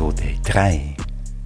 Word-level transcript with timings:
Episode 0.00 0.32
3 0.44 0.96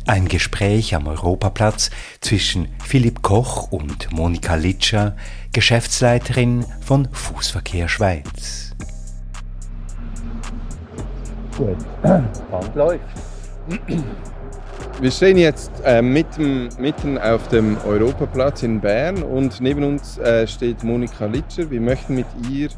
Ein 0.06 0.28
Gespräch 0.28 0.94
am 0.94 1.08
Europaplatz 1.08 1.90
zwischen 2.20 2.68
Philipp 2.84 3.20
Koch 3.20 3.72
und 3.72 4.12
Monika 4.12 4.54
Litscher, 4.54 5.16
Geschäftsleiterin 5.52 6.64
von 6.80 7.08
Fußverkehr 7.10 7.88
Schweiz. 7.88 8.76
Gut, 11.58 11.78
Band 12.00 12.76
läuft. 12.76 13.00
Wir 15.00 15.10
stehen 15.10 15.36
jetzt 15.36 15.72
äh, 15.84 16.00
mitten, 16.00 16.68
mitten 16.78 17.18
auf 17.18 17.48
dem 17.48 17.76
Europaplatz 17.84 18.62
in 18.62 18.80
Bern 18.80 19.24
und 19.24 19.60
neben 19.60 19.82
uns 19.82 20.18
äh, 20.18 20.46
steht 20.46 20.84
Monika 20.84 21.26
Litscher. 21.26 21.68
Wir 21.72 21.80
möchten 21.80 22.14
mit 22.14 22.26
ihr 22.48 22.68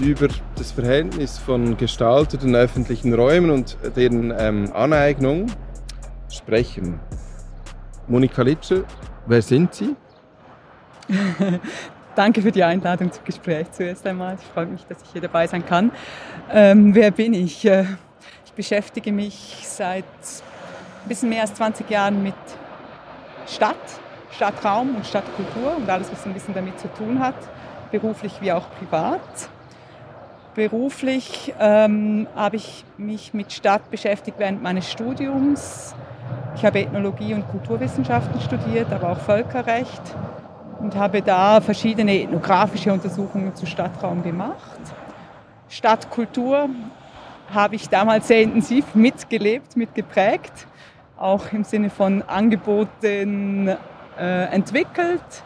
über 0.00 0.28
das 0.56 0.72
Verhältnis 0.72 1.38
von 1.38 1.76
gestalteten 1.76 2.54
öffentlichen 2.54 3.14
Räumen 3.14 3.50
und 3.50 3.76
deren 3.96 4.32
ähm, 4.36 4.72
Aneignung 4.72 5.46
sprechen. 6.30 7.00
Monika 8.08 8.42
Litscher, 8.42 8.84
wer 9.26 9.40
sind 9.40 9.74
Sie? 9.74 9.94
Danke 12.14 12.42
für 12.42 12.52
die 12.52 12.62
Einladung 12.62 13.10
zum 13.10 13.24
Gespräch 13.24 13.70
zuerst 13.72 14.06
einmal. 14.06 14.36
Ich 14.40 14.46
freue 14.48 14.66
mich, 14.66 14.84
dass 14.86 15.02
ich 15.02 15.10
hier 15.12 15.22
dabei 15.22 15.46
sein 15.46 15.64
kann. 15.64 15.90
Ähm, 16.50 16.94
wer 16.94 17.10
bin 17.10 17.34
ich? 17.34 17.64
Äh, 17.64 17.84
ich 18.44 18.52
beschäftige 18.52 19.12
mich 19.12 19.64
seit 19.66 20.04
ein 20.04 21.08
bisschen 21.08 21.28
mehr 21.28 21.42
als 21.42 21.54
20 21.54 21.88
Jahren 21.90 22.22
mit 22.22 22.34
Stadt, 23.46 23.76
Stadtraum 24.30 24.96
und 24.96 25.06
Stadtkultur 25.06 25.76
und 25.76 25.88
alles, 25.88 26.10
was 26.10 26.24
ein 26.24 26.32
bisschen 26.32 26.54
damit 26.54 26.78
zu 26.78 26.88
tun 26.94 27.18
hat, 27.18 27.36
beruflich 27.90 28.34
wie 28.40 28.52
auch 28.52 28.66
privat. 28.78 29.20
Beruflich 30.54 31.52
ähm, 31.58 32.28
habe 32.36 32.56
ich 32.56 32.84
mich 32.96 33.34
mit 33.34 33.52
Stadt 33.52 33.90
beschäftigt 33.90 34.38
während 34.38 34.62
meines 34.62 34.88
Studiums. 34.88 35.96
Ich 36.54 36.64
habe 36.64 36.78
Ethnologie 36.78 37.34
und 37.34 37.48
Kulturwissenschaften 37.48 38.40
studiert, 38.40 38.92
aber 38.92 39.10
auch 39.10 39.18
Völkerrecht 39.18 40.02
und 40.78 40.94
habe 40.94 41.22
da 41.22 41.60
verschiedene 41.60 42.22
ethnografische 42.22 42.92
Untersuchungen 42.92 43.52
zu 43.56 43.66
Stadtraum 43.66 44.22
gemacht. 44.22 44.78
Stadtkultur 45.68 46.68
habe 47.52 47.74
ich 47.74 47.88
damals 47.88 48.28
sehr 48.28 48.42
intensiv 48.42 48.94
mitgelebt, 48.94 49.76
mitgeprägt, 49.76 50.68
auch 51.16 51.50
im 51.52 51.64
Sinne 51.64 51.90
von 51.90 52.22
Angeboten 52.22 53.74
äh, 54.16 54.44
entwickelt 54.52 55.42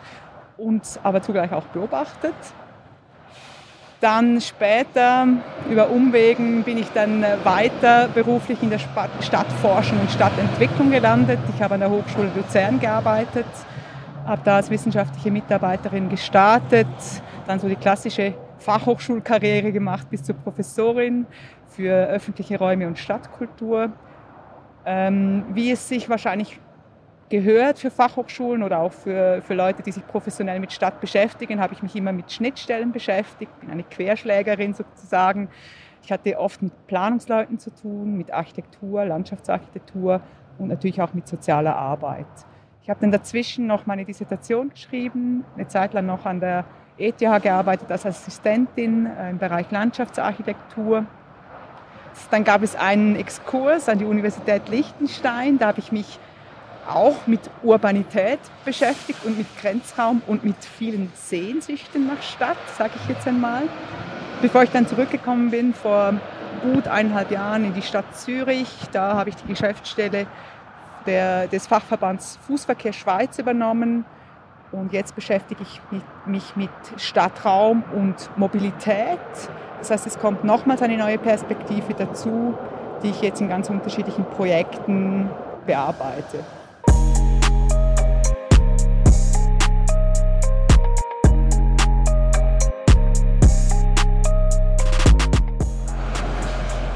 und 0.59 0.83
aber 1.03 1.23
zugleich 1.23 1.53
auch 1.53 1.65
beobachtet. 1.65 2.35
Dann 4.01 4.41
später 4.41 5.27
über 5.69 5.91
Umwegen 5.91 6.63
bin 6.63 6.79
ich 6.79 6.89
dann 6.93 7.25
äh, 7.25 7.37
weiter 7.43 8.07
beruflich 8.09 8.63
in 8.63 8.71
der 8.71 8.79
Stadtforschung 8.79 9.99
und 10.01 10.09
Stadtentwicklung 10.11 10.93
gelandet. 10.93 11.41
Ich 11.53 11.61
habe 11.61 11.75
an 11.75 11.81
der 11.81 11.91
Hochschule 11.91 12.31
Luzern 12.37 12.79
gearbeitet, 12.79 13.47
habe 14.25 14.41
da 14.45 14.57
als 14.57 14.71
wissenschaftliche 14.71 15.33
Mitarbeiterin 15.33 16.09
gestartet, 16.09 16.87
dann 17.49 17.59
so 17.59 17.69
die 17.69 17.75
klassische 17.75 18.35
Fachhochschulkarriere 18.61 19.73
gemacht 19.73 20.09
bis 20.11 20.23
zur 20.23 20.37
Professorin 20.37 21.27
für 21.67 21.93
öffentliche 22.07 22.57
Räume 22.57 22.87
und 22.87 23.01
Stadtkultur. 23.01 23.91
Ähm, 24.87 25.45
wie 25.53 25.73
es 25.73 25.89
sich 25.89 26.09
wahrscheinlich 26.09 26.61
gehört 27.29 27.79
für 27.79 27.91
Fachhochschulen 27.91 28.63
oder 28.63 28.81
auch 28.81 28.93
für, 28.93 29.43
für 29.43 29.55
Leute, 29.55 29.83
die 29.83 29.93
sich 29.93 30.07
professionell 30.07 30.61
mit 30.61 30.73
Stadt 30.73 31.01
beschäftigen, 31.01 31.61
habe 31.61 31.75
ich 31.75 31.83
mich 31.83 31.95
immer 31.95 32.13
mit 32.13 32.33
Schnittstellen 32.33 32.93
beschäftigt, 32.93 33.53
bin 33.61 33.71
eine 33.71 33.83
Querschlägerin 33.83 34.75
sozusagen. 34.75 35.49
Ich 36.03 36.13
hatte 36.13 36.39
oft 36.39 36.63
mit 36.63 36.87
Planungsleuten 36.87 37.59
zu 37.59 37.71
tun, 37.71 38.17
mit 38.17 38.33
Architektur, 38.33 39.05
Landschaftsarchitektur 39.05 40.21
und 40.59 40.69
natürlich 40.69 41.03
auch 41.03 41.13
mit 41.13 41.29
sozialer 41.29 41.77
Arbeit. 41.77 42.27
Ich 42.83 42.89
habe 42.89 43.01
dann 43.01 43.13
dazwischen 43.13 43.67
noch 43.67 43.85
meine 43.85 44.05
Dissertation 44.07 44.71
geschrieben, 44.71 45.45
eine 45.55 45.69
Zeit 45.69 45.93
lang 45.93 46.07
noch 46.07 46.25
an 46.25 46.41
der 46.41 46.65
ETH 46.97 47.19
gearbeitet 47.19 47.91
als 47.91 48.07
Assistentin 48.07 49.07
äh, 49.07 49.31
im 49.31 49.39
Bereich 49.39 49.71
Landschaftsarchitektur. 49.71 51.05
Dann 52.31 52.45
gab 52.45 52.63
es 52.63 52.75
einen 52.75 53.15
Exkurs 53.15 53.89
an 53.89 53.99
die 53.99 54.05
Universität 54.05 54.69
Liechtenstein, 54.69 55.59
da 55.59 55.69
habe 55.69 55.79
ich 55.79 55.93
mich 55.93 56.19
auch 56.89 57.27
mit 57.27 57.41
Urbanität 57.63 58.41
beschäftigt 58.65 59.25
und 59.25 59.39
mit 59.39 59.47
Grenzraum 59.61 60.23
und 60.27 60.45
mit 60.45 60.57
vielen 60.65 61.13
Sehnsüchten 61.15 62.07
nach 62.07 62.23
Stadt, 62.23 62.57
sage 62.77 62.93
ich 63.03 63.09
jetzt 63.09 63.27
einmal. 63.27 63.63
Bevor 64.41 64.63
ich 64.63 64.71
dann 64.71 64.87
zurückgekommen 64.87 65.51
bin, 65.51 65.75
vor 65.75 66.15
gut 66.63 66.89
eineinhalb 66.89 67.31
Jahren 67.31 67.65
in 67.65 67.75
die 67.75 67.83
Stadt 67.83 68.17
Zürich, 68.17 68.69
da 68.93 69.15
habe 69.15 69.31
ich 69.31 69.37
die 69.37 69.47
Geschäftsstelle 69.47 70.27
der, 71.07 71.47
des 71.49 71.67
Fachverbands 71.67 72.39
Fußverkehr 72.47 72.93
Schweiz 72.93 73.39
übernommen. 73.39 74.05
Und 74.71 74.93
jetzt 74.93 75.15
beschäftige 75.15 75.63
ich 75.63 75.81
mich 76.27 76.57
mit 76.57 76.71
Stadtraum 76.97 77.83
und 77.95 78.31
Mobilität. 78.37 79.19
Das 79.79 79.91
heißt, 79.91 80.07
es 80.07 80.19
kommt 80.19 80.45
nochmals 80.45 80.83
eine 80.83 80.99
neue 80.99 81.19
Perspektive 81.19 81.95
dazu, 81.95 82.55
die 83.03 83.11
ich 83.11 83.23
jetzt 83.23 83.41
in 83.41 83.49
ganz 83.49 83.71
unterschiedlichen 83.71 84.25
Projekten 84.25 85.31
bearbeite. 85.67 86.45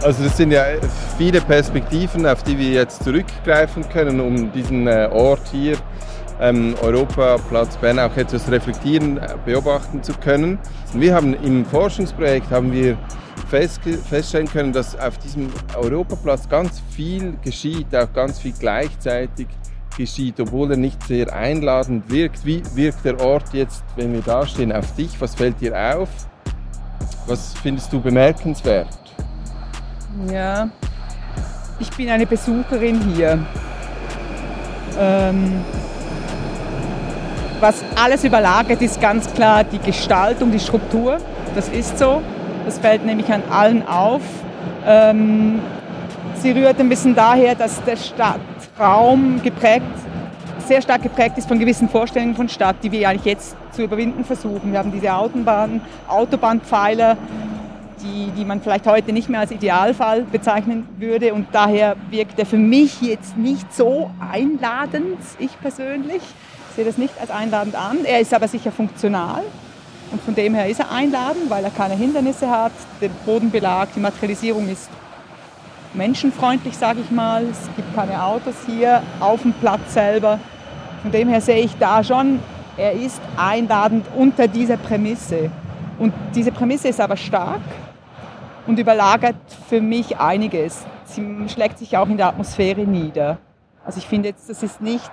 Also 0.02 0.24
das 0.24 0.36
sind 0.36 0.50
ja 0.50 0.64
viele 1.16 1.40
Perspektiven, 1.40 2.26
auf 2.26 2.42
die 2.42 2.58
wir 2.58 2.70
jetzt 2.70 3.04
zurückgreifen 3.04 3.88
können, 3.88 4.18
um 4.18 4.50
diesen 4.50 4.88
äh, 4.88 5.08
Ort 5.12 5.42
hier, 5.52 5.76
ähm, 6.40 6.74
Europaplatz 6.82 7.76
Bern, 7.76 8.00
auch 8.00 8.16
etwas 8.16 8.50
reflektieren, 8.50 9.18
äh, 9.18 9.36
beobachten 9.44 10.02
zu 10.02 10.12
können. 10.14 10.58
Wir 10.92 11.14
haben 11.14 11.34
im 11.44 11.64
Forschungsprojekt 11.64 12.50
haben 12.50 12.72
wir 12.72 12.98
feststellen 13.48 14.48
können, 14.48 14.72
dass 14.72 14.98
auf 14.98 15.18
diesem 15.18 15.48
Europaplatz 15.76 16.48
ganz 16.48 16.82
viel 16.90 17.34
geschieht, 17.44 17.94
auch 17.94 18.12
ganz 18.12 18.40
viel 18.40 18.54
gleichzeitig 18.58 19.46
geschieht, 19.96 20.40
obwohl 20.40 20.72
er 20.72 20.78
nicht 20.78 21.00
sehr 21.04 21.32
einladend 21.32 22.10
wirkt. 22.10 22.44
Wie 22.44 22.62
wirkt 22.74 23.04
der 23.04 23.20
Ort 23.20 23.52
jetzt, 23.52 23.84
wenn 23.94 24.12
wir 24.12 24.22
da 24.22 24.46
stehen, 24.46 24.72
auf 24.72 24.96
dich? 24.96 25.20
Was 25.20 25.36
fällt 25.36 25.60
dir 25.60 25.76
auf? 25.96 26.08
Was 27.26 27.54
findest 27.62 27.92
du 27.92 28.00
bemerkenswert? 28.00 29.01
Ja, 30.30 30.68
ich 31.78 31.90
bin 31.90 32.10
eine 32.10 32.26
Besucherin 32.26 33.00
hier. 33.14 33.38
Ähm, 34.98 35.64
was 37.60 37.82
alles 37.96 38.22
überlagert, 38.24 38.82
ist 38.82 39.00
ganz 39.00 39.32
klar 39.32 39.64
die 39.64 39.78
Gestaltung, 39.78 40.50
die 40.50 40.60
Struktur. 40.60 41.18
Das 41.54 41.68
ist 41.68 41.98
so. 41.98 42.20
Das 42.66 42.78
fällt 42.78 43.06
nämlich 43.06 43.32
an 43.32 43.42
allen 43.50 43.86
auf. 43.86 44.20
Ähm, 44.86 45.60
sie 46.34 46.50
rührt 46.50 46.78
ein 46.78 46.88
bisschen 46.88 47.14
daher, 47.14 47.54
dass 47.54 47.82
der 47.84 47.96
Stadtraum 47.96 49.40
geprägt, 49.42 49.86
sehr 50.66 50.82
stark 50.82 51.02
geprägt 51.02 51.38
ist 51.38 51.48
von 51.48 51.58
gewissen 51.58 51.88
Vorstellungen 51.88 52.36
von 52.36 52.48
Stadt, 52.48 52.76
die 52.82 52.92
wir 52.92 53.08
eigentlich 53.08 53.24
jetzt 53.24 53.56
zu 53.72 53.82
überwinden 53.82 54.24
versuchen. 54.24 54.72
Wir 54.72 54.78
haben 54.78 54.92
diese 54.92 55.12
Autobahn, 55.12 55.80
Autobahnpfeiler, 56.06 57.16
die, 58.02 58.30
die 58.36 58.44
man 58.44 58.60
vielleicht 58.60 58.86
heute 58.86 59.12
nicht 59.12 59.28
mehr 59.28 59.40
als 59.40 59.50
Idealfall 59.50 60.22
bezeichnen 60.22 60.86
würde. 60.98 61.34
Und 61.34 61.46
daher 61.52 61.96
wirkt 62.10 62.38
er 62.38 62.46
für 62.46 62.56
mich 62.56 63.00
jetzt 63.00 63.36
nicht 63.36 63.72
so 63.72 64.10
einladend, 64.20 65.18
ich 65.38 65.58
persönlich. 65.60 66.22
Ich 66.70 66.76
sehe 66.76 66.84
das 66.84 66.98
nicht 66.98 67.14
als 67.20 67.30
einladend 67.30 67.74
an. 67.74 68.04
Er 68.04 68.20
ist 68.20 68.32
aber 68.34 68.48
sicher 68.48 68.72
funktional. 68.72 69.42
Und 70.10 70.22
von 70.22 70.34
dem 70.34 70.54
her 70.54 70.68
ist 70.68 70.80
er 70.80 70.90
einladend, 70.90 71.48
weil 71.48 71.64
er 71.64 71.70
keine 71.70 71.94
Hindernisse 71.94 72.50
hat. 72.50 72.72
Der 73.00 73.08
Bodenbelag, 73.08 73.88
die 73.94 74.00
Materialisierung 74.00 74.68
ist 74.68 74.90
menschenfreundlich, 75.94 76.76
sage 76.76 77.00
ich 77.00 77.10
mal. 77.10 77.44
Es 77.44 77.68
gibt 77.76 77.94
keine 77.94 78.22
Autos 78.22 78.54
hier 78.66 79.02
auf 79.20 79.42
dem 79.42 79.52
Platz 79.54 79.94
selber. 79.94 80.38
Von 81.02 81.12
dem 81.12 81.28
her 81.28 81.40
sehe 81.40 81.64
ich 81.64 81.76
da 81.78 82.04
schon, 82.04 82.40
er 82.76 82.92
ist 82.92 83.20
einladend 83.36 84.06
unter 84.16 84.48
dieser 84.48 84.76
Prämisse. 84.76 85.50
Und 85.98 86.12
diese 86.34 86.52
Prämisse 86.52 86.88
ist 86.88 87.00
aber 87.00 87.16
stark 87.16 87.60
und 88.66 88.78
überlagert 88.78 89.36
für 89.68 89.80
mich 89.80 90.18
einiges. 90.18 90.84
Sie 91.04 91.48
schlägt 91.48 91.78
sich 91.78 91.96
auch 91.96 92.08
in 92.08 92.16
der 92.16 92.26
Atmosphäre 92.26 92.82
nieder. 92.82 93.38
Also 93.84 93.98
ich 93.98 94.06
finde 94.06 94.28
jetzt, 94.28 94.48
das 94.48 94.62
ist 94.62 94.80
nicht 94.80 95.10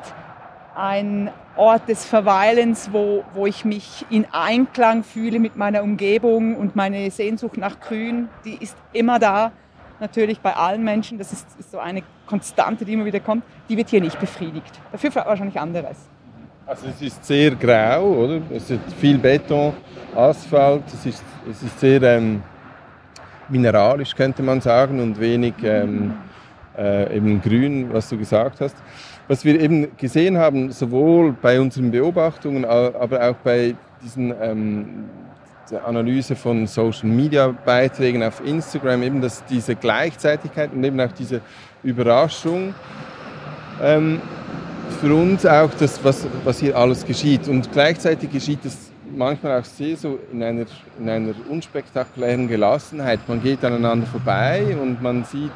ein 0.76 1.30
Ort 1.58 1.90
des 1.90 2.06
Verweilens, 2.06 2.90
wo, 2.94 3.24
wo 3.34 3.46
ich 3.46 3.66
mich 3.66 4.06
in 4.10 4.26
Einklang 4.32 5.04
fühle 5.04 5.40
mit 5.40 5.58
meiner 5.58 5.84
Umgebung 5.84 6.56
und 6.56 6.76
meine 6.76 7.12
Sehnsucht 7.12 7.58
nach 7.58 7.80
Grün, 7.80 8.30
die 8.46 8.56
ist 8.56 8.78
immer 8.94 9.20
da, 9.20 9.52
natürlich 10.00 10.40
bei 10.40 10.56
allen 10.56 10.84
Menschen, 10.84 11.18
das 11.18 11.34
ist, 11.34 11.48
ist 11.60 11.72
so 11.72 11.80
eine 11.80 12.04
Konstante, 12.28 12.86
die 12.86 12.94
immer 12.94 13.06
wieder 13.06 13.20
kommt, 13.20 13.44
die 13.68 13.76
wird 13.76 13.90
hier 13.90 14.00
nicht 14.00 14.20
befriedigt. 14.20 14.80
Dafür 14.92 15.14
wahrscheinlich 15.16 15.60
anderes. 15.60 15.98
Also 16.66 16.88
es 16.88 17.02
ist 17.02 17.26
sehr 17.26 17.56
grau, 17.56 18.04
oder? 18.04 18.42
Es 18.52 18.70
ist 18.70 18.94
viel 19.00 19.18
Beton, 19.18 19.74
Asphalt, 20.16 20.84
es 20.88 21.06
ist, 21.08 21.24
es 21.50 21.64
ist 21.64 21.80
sehr 21.80 22.02
ähm, 22.04 22.44
mineralisch, 23.50 24.16
könnte 24.16 24.44
man 24.44 24.62
sagen, 24.62 25.00
und 25.00 25.20
wenig 25.20 25.54
ähm, 25.64 26.14
äh, 26.78 27.16
eben 27.16 27.42
grün, 27.42 27.92
was 27.92 28.10
du 28.10 28.18
gesagt 28.18 28.62
hast. 28.62 28.76
Was 29.28 29.46
wir 29.46 29.60
eben 29.60 29.96
gesehen 29.98 30.38
haben, 30.38 30.72
sowohl 30.72 31.34
bei 31.34 31.60
unseren 31.60 31.92
Beobachtungen, 31.92 32.66
aber 32.66 33.30
auch 33.30 33.36
bei 33.44 33.76
diesen 34.04 34.34
ähm, 34.42 35.06
Analyse 35.86 36.36
von 36.36 36.66
Social 36.66 37.10
Media 37.10 37.48
Beiträgen 37.48 38.24
auf 38.24 38.42
Instagram, 38.44 39.04
eben 39.04 39.22
dass 39.22 39.46
diese 39.46 39.76
Gleichzeitigkeit 39.76 40.74
und 40.74 40.84
eben 40.84 41.00
auch 41.00 41.12
diese 41.12 41.42
Überraschung 41.84 42.74
ähm, 43.82 44.20
für 45.00 45.14
uns 45.14 45.46
auch 45.46 45.70
das, 45.80 46.04
was, 46.04 46.26
was 46.44 46.60
hier 46.60 46.76
alles 46.76 47.06
geschieht. 47.06 47.48
Und 47.48 47.72
gleichzeitig 47.72 48.32
geschieht 48.32 48.66
es 48.66 48.89
manchmal 49.16 49.60
auch 49.60 49.66
sehr 49.66 49.96
so 49.98 50.20
in 50.32 50.44
einer, 50.44 50.66
in 51.00 51.10
einer 51.10 51.34
unspektakulären 51.50 52.48
Gelassenheit. 52.48 53.20
Man 53.28 53.42
geht 53.42 53.64
aneinander 53.64 54.08
vorbei 54.08 54.78
und 54.82 55.02
man 55.02 55.24
sieht 55.24 55.52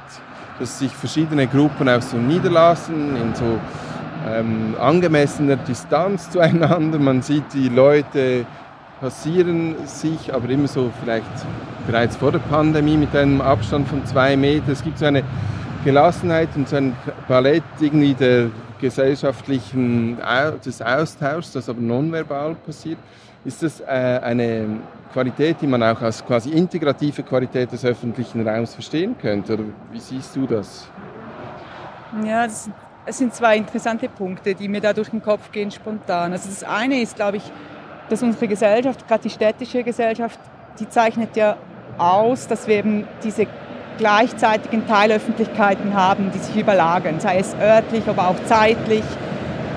dass 0.60 0.80
sich 0.80 0.92
verschiedene 0.92 1.48
Gruppen 1.48 1.90
auch 1.90 2.02
so 2.02 2.18
niederlassen 2.18 3.16
in 3.16 3.36
so 3.36 3.60
ähm, 4.28 4.76
angemessener 4.80 5.58
Distanz 5.58 6.30
zueinander. 6.30 7.00
Man 7.00 7.22
sieht, 7.22 7.44
die 7.54 7.70
Leute 7.70 8.46
passieren 9.00 9.76
sich, 9.86 10.34
aber 10.34 10.50
immer 10.50 10.68
so 10.68 10.92
vielleicht 11.02 11.26
bereits 11.88 12.16
vor 12.16 12.32
der 12.32 12.40
Pandemie 12.40 12.98
mit 12.98 13.16
einem 13.16 13.42
Abstand 13.42 13.88
von 13.88 14.06
zwei 14.06 14.38
Metern. 14.38 14.72
Es 14.72 14.84
gibt 14.84 15.00
so 15.00 15.06
eine 15.06 15.24
Gelassenheit 15.84 16.50
und 16.56 16.70
so 16.70 16.78
ein 16.78 16.96
Palett 17.28 17.64
irgendwie 17.80 18.14
der 18.14 18.50
gesellschaftlichen 18.80 20.18
des 20.66 20.82
Austauschs, 20.82 21.54
das 21.54 21.68
aber 21.68 21.82
nonverbal 21.82 22.56
passiert. 22.56 22.98
Ist 23.46 23.62
das 23.62 23.82
äh, 23.82 23.86
eine 23.86 24.80
Qualität, 25.12 25.58
die 25.62 25.68
man 25.68 25.84
auch 25.84 26.02
als 26.02 26.26
quasi 26.26 26.52
integrative 26.52 27.24
Qualität 27.24 27.72
des 27.72 27.84
öffentlichen 27.84 28.48
Raums 28.48 28.74
verstehen 28.74 29.16
könnte? 29.20 29.54
Oder 29.54 29.64
wie 29.92 30.00
siehst 30.00 30.36
du 30.36 30.48
das? 30.48 30.88
Ja, 32.26 32.46
das, 32.46 32.70
es 33.06 33.18
sind 33.18 33.34
zwei 33.34 33.58
interessante 33.58 34.08
Punkte, 34.08 34.56
die 34.56 34.70
mir 34.70 34.80
da 34.80 34.94
durch 34.94 35.10
den 35.10 35.22
Kopf 35.22 35.52
gehen 35.52 35.72
spontan. 35.72 36.32
Also 36.32 36.48
das 36.48 36.64
eine 36.64 37.02
ist, 37.02 37.18
glaube 37.18 37.38
ich, 37.38 37.44
dass 38.10 38.24
unsere 38.24 38.48
Gesellschaft, 38.48 39.08
gerade 39.08 39.24
die 39.24 39.30
städtische 39.30 39.84
Gesellschaft, 39.84 40.40
die 40.80 40.88
zeichnet 40.88 41.36
ja 41.36 41.58
aus, 41.98 42.48
dass 42.48 42.68
wir 42.68 42.78
eben 42.78 43.08
diese 43.24 43.48
gleichzeitigen 43.98 44.88
Teilöffentlichkeiten 44.88 45.94
haben, 45.94 46.32
die 46.34 46.40
sich 46.40 46.56
überlagern, 46.56 47.20
sei 47.20 47.40
es 47.40 47.56
örtlich, 47.56 48.08
aber 48.08 48.30
auch 48.30 48.44
zeitlich 48.46 49.04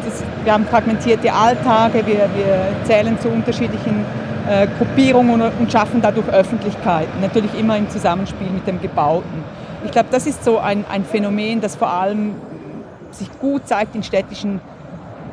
das, 0.07 0.23
wir 0.45 0.53
haben 0.53 0.65
fragmentierte 0.67 1.33
Alltage, 1.33 2.07
wir, 2.07 2.29
wir 2.35 2.69
zählen 2.85 3.19
zu 3.21 3.29
unterschiedlichen 3.29 4.05
äh, 4.49 4.67
Gruppierungen 4.79 5.43
und, 5.43 5.73
schaffen 5.73 6.01
dadurch 6.01 6.29
Öffentlichkeiten, 6.29 7.21
natürlich 7.21 7.59
immer 7.59 7.77
im 7.77 7.91
Zusammenspiel 7.91 8.49
mit 8.49 8.67
dem 8.67 8.81
Gebauten. 8.81 9.45
Ich 9.85 9.91
glaube, 9.91 10.09
das 10.11 10.27
ist 10.27 10.45
so 10.45 10.59
ein, 10.59 10.85
ein 10.91 11.05
Phänomen, 11.05 11.61
das 11.61 11.77
vor 11.77 11.91
allem 11.91 12.35
sich 13.11 13.29
gut 13.41 13.67
zeigt 13.67 13.95
in 13.95 14.03
städtischen 14.03 14.61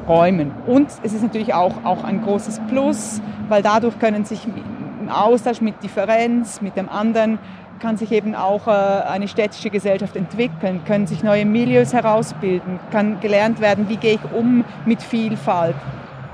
Räumen. 0.08 0.52
Und 0.68 0.88
es 1.04 1.14
ist 1.14 1.24
natürlich 1.24 1.54
auch, 1.54 1.74
auch 1.84 2.04
ein 2.04 2.24
großes 2.24 2.60
Plus, 2.68 3.22
weil 3.50 3.62
dadurch 3.62 4.00
können 4.00 4.26
sich 4.26 4.46
im 4.46 5.10
Austausch 5.10 5.62
mit 5.62 5.82
Differenz, 5.84 6.62
mit 6.62 6.76
dem 6.76 6.90
anderen, 6.90 7.40
kann 7.80 7.98
sich 7.98 8.12
eben 8.12 8.36
auch 8.36 8.68
äh, 8.68 8.72
eine 8.72 9.28
städtische 9.28 9.70
Gesellschaft 9.70 10.16
entwickeln, 10.16 10.82
können 10.86 11.08
sich 11.08 11.24
neue 11.24 11.46
Milieus 11.46 11.94
herausbilden, 11.94 12.80
kann 12.92 13.20
gelernt 13.20 13.60
werden, 13.62 13.90
wie 13.90 13.98
gehe 13.98 14.16
ich 14.16 14.32
um 14.34 14.64
mit 14.86 15.02
Vielfalt. 15.02 15.76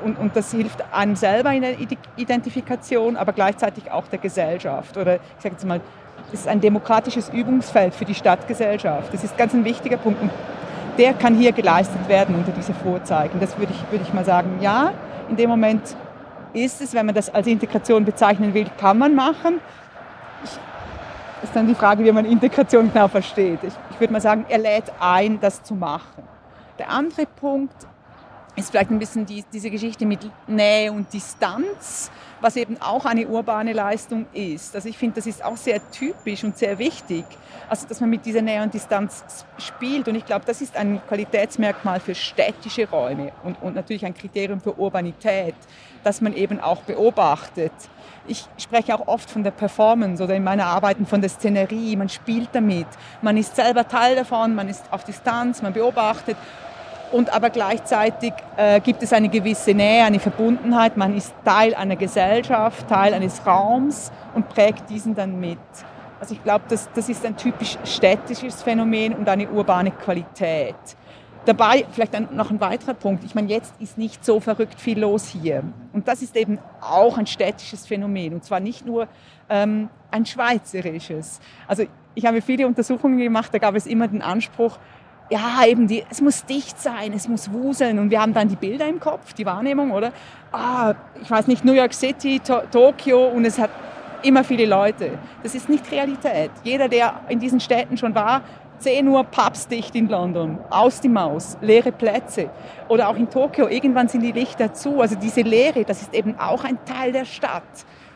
Und, 0.03 0.17
und 0.17 0.35
das 0.35 0.51
hilft 0.51 0.83
einem 0.93 1.15
selber 1.15 1.51
in 1.51 1.61
der 1.61 1.75
Identifikation, 2.15 3.17
aber 3.17 3.33
gleichzeitig 3.33 3.91
auch 3.91 4.07
der 4.07 4.19
Gesellschaft. 4.19 4.95
Oder 4.95 5.15
ich 5.15 5.21
sage 5.39 5.55
jetzt 5.55 5.65
mal, 5.65 5.81
es 6.31 6.41
ist 6.41 6.47
ein 6.47 6.61
demokratisches 6.61 7.29
Übungsfeld 7.29 7.93
für 7.93 8.05
die 8.05 8.15
Stadtgesellschaft. 8.15 9.13
Das 9.13 9.23
ist 9.23 9.37
ganz 9.37 9.53
ein 9.53 9.65
wichtiger 9.65 9.97
Punkt. 9.97 10.21
Und 10.21 10.31
der 10.97 11.13
kann 11.13 11.35
hier 11.35 11.51
geleistet 11.51 12.07
werden 12.07 12.35
unter 12.35 12.51
diese 12.51 12.73
Vorzeichen. 12.73 13.39
Das 13.39 13.57
würde 13.57 13.73
ich, 13.73 13.91
würde 13.91 14.05
ich 14.05 14.13
mal 14.13 14.25
sagen, 14.25 14.59
ja, 14.61 14.93
in 15.29 15.35
dem 15.35 15.49
Moment 15.49 15.81
ist 16.53 16.81
es, 16.81 16.93
wenn 16.93 17.05
man 17.05 17.15
das 17.15 17.33
als 17.33 17.47
Integration 17.47 18.05
bezeichnen 18.05 18.53
will, 18.53 18.67
kann 18.79 18.97
man 18.97 19.15
machen 19.15 19.59
ist 21.43 21.55
dann 21.55 21.67
die 21.67 21.75
Frage, 21.75 22.03
wie 22.03 22.11
man 22.11 22.25
Integration 22.25 22.91
genau 22.91 23.07
versteht. 23.07 23.59
Ich, 23.63 23.73
ich 23.91 23.99
würde 23.99 24.13
mal 24.13 24.21
sagen, 24.21 24.45
er 24.49 24.57
lädt 24.57 24.91
ein, 24.99 25.39
das 25.39 25.63
zu 25.63 25.73
machen. 25.75 26.23
Der 26.77 26.89
andere 26.89 27.25
Punkt 27.25 27.75
ist 28.55 28.71
vielleicht 28.71 28.91
ein 28.91 28.99
bisschen 28.99 29.25
die, 29.25 29.43
diese 29.51 29.69
Geschichte 29.69 30.05
mit 30.05 30.19
Nähe 30.47 30.91
und 30.91 31.11
Distanz, 31.13 32.11
was 32.41 32.55
eben 32.55 32.81
auch 32.81 33.05
eine 33.05 33.27
urbane 33.27 33.73
Leistung 33.73 34.25
ist. 34.33 34.75
Also 34.75 34.89
ich 34.89 34.97
finde, 34.97 35.15
das 35.15 35.27
ist 35.27 35.43
auch 35.43 35.57
sehr 35.57 35.79
typisch 35.91 36.43
und 36.43 36.57
sehr 36.57 36.77
wichtig, 36.79 37.25
also 37.69 37.87
dass 37.87 37.99
man 38.01 38.09
mit 38.09 38.25
dieser 38.25 38.41
Nähe 38.41 38.63
und 38.63 38.73
Distanz 38.73 39.45
spielt. 39.57 40.07
Und 40.07 40.15
ich 40.15 40.25
glaube, 40.25 40.45
das 40.45 40.61
ist 40.61 40.75
ein 40.75 41.01
Qualitätsmerkmal 41.07 41.99
für 41.99 42.15
städtische 42.15 42.89
Räume 42.89 43.31
und, 43.43 43.61
und 43.61 43.75
natürlich 43.75 44.05
ein 44.05 44.13
Kriterium 44.13 44.61
für 44.61 44.77
Urbanität, 44.77 45.55
dass 46.03 46.21
man 46.21 46.33
eben 46.33 46.59
auch 46.59 46.81
beobachtet. 46.83 47.73
Ich 48.27 48.45
spreche 48.57 48.93
auch 48.93 49.07
oft 49.07 49.29
von 49.29 49.43
der 49.43 49.51
Performance 49.51 50.23
oder 50.23 50.35
in 50.35 50.43
meiner 50.43 50.67
Arbeiten 50.67 51.05
von 51.05 51.19
der 51.19 51.29
Szenerie. 51.29 51.95
Man 51.95 52.09
spielt 52.09 52.49
damit. 52.53 52.87
Man 53.21 53.37
ist 53.37 53.55
selber 53.55 53.87
Teil 53.87 54.15
davon, 54.15 54.55
man 54.55 54.69
ist 54.69 54.85
auf 54.91 55.03
Distanz, 55.03 55.61
man 55.61 55.73
beobachtet 55.73 56.37
und 57.11 57.33
aber 57.33 57.49
gleichzeitig 57.49 58.33
äh, 58.57 58.79
gibt 58.79 59.01
es 59.03 59.13
eine 59.13 59.29
gewisse 59.29 59.73
Nähe, 59.73 60.03
eine 60.03 60.19
Verbundenheit. 60.19 60.97
Man 60.97 61.15
ist 61.15 61.33
Teil 61.43 61.73
einer 61.73 61.95
Gesellschaft, 61.95 62.87
Teil 62.87 63.13
eines 63.13 63.45
Raums 63.45 64.11
und 64.35 64.49
prägt 64.49 64.89
diesen 64.89 65.15
dann 65.15 65.39
mit. 65.39 65.57
Also 66.19 66.33
ich 66.33 66.43
glaube, 66.43 66.65
das, 66.67 66.89
das 66.93 67.09
ist 67.09 67.25
ein 67.25 67.35
typisch 67.35 67.77
städtisches 67.83 68.61
Phänomen 68.61 69.13
und 69.13 69.27
eine 69.27 69.49
urbane 69.49 69.91
Qualität. 69.91 70.75
Dabei 71.45 71.85
vielleicht 71.91 72.13
ein, 72.13 72.27
noch 72.33 72.51
ein 72.51 72.59
weiterer 72.59 72.93
Punkt. 72.93 73.23
Ich 73.23 73.33
meine, 73.33 73.47
jetzt 73.47 73.73
ist 73.79 73.97
nicht 73.97 74.23
so 74.25 74.39
verrückt 74.39 74.79
viel 74.79 74.99
los 74.99 75.27
hier. 75.27 75.63
Und 75.93 76.07
das 76.07 76.21
ist 76.21 76.35
eben 76.35 76.59
auch 76.81 77.17
ein 77.17 77.25
städtisches 77.25 77.87
Phänomen. 77.87 78.33
Und 78.33 78.43
zwar 78.43 78.59
nicht 78.59 78.85
nur 78.85 79.07
ähm, 79.49 79.89
ein 80.11 80.25
schweizerisches. 80.25 81.39
Also 81.67 81.85
ich 82.15 82.25
habe 82.25 82.41
viele 82.41 82.67
Untersuchungen 82.67 83.17
gemacht, 83.17 83.53
da 83.53 83.57
gab 83.57 83.75
es 83.75 83.87
immer 83.87 84.07
den 84.07 84.21
Anspruch, 84.21 84.77
ja, 85.29 85.63
eben, 85.65 85.87
die, 85.87 86.03
es 86.09 86.21
muss 86.21 86.45
dicht 86.45 86.79
sein, 86.81 87.13
es 87.13 87.27
muss 87.27 87.51
wuseln. 87.51 87.99
Und 87.99 88.09
wir 88.09 88.21
haben 88.21 88.33
dann 88.33 88.47
die 88.47 88.55
Bilder 88.55 88.87
im 88.87 88.99
Kopf, 88.99 89.33
die 89.33 89.45
Wahrnehmung, 89.45 89.91
oder? 89.91 90.11
Ah, 90.51 90.95
ich 91.21 91.29
weiß 91.29 91.47
nicht, 91.47 91.63
New 91.63 91.73
York 91.73 91.93
City, 91.93 92.39
to 92.39 92.61
Tokio 92.71 93.27
und 93.27 93.45
es 93.45 93.59
hat 93.59 93.69
immer 94.23 94.43
viele 94.43 94.65
Leute. 94.65 95.17
Das 95.43 95.55
ist 95.55 95.69
nicht 95.69 95.89
Realität. 95.91 96.51
Jeder, 96.63 96.87
der 96.87 97.21
in 97.29 97.39
diesen 97.39 97.59
Städten 97.59 97.97
schon 97.97 98.15
war, 98.15 98.41
10 98.79 99.07
Uhr 99.07 99.23
papsdicht 99.25 99.93
in 99.95 100.07
London, 100.07 100.57
aus 100.69 101.01
die 101.01 101.09
Maus, 101.09 101.57
leere 101.61 101.91
Plätze. 101.91 102.49
Oder 102.87 103.09
auch 103.09 103.15
in 103.15 103.29
Tokio, 103.29 103.67
irgendwann 103.67 104.07
sind 104.07 104.21
die 104.21 104.31
Lichter 104.31 104.73
zu. 104.73 105.01
Also 105.01 105.15
diese 105.15 105.41
Leere, 105.41 105.83
das 105.83 106.01
ist 106.01 106.13
eben 106.13 106.39
auch 106.39 106.63
ein 106.63 106.77
Teil 106.85 107.11
der 107.11 107.25
Stadt. 107.25 107.63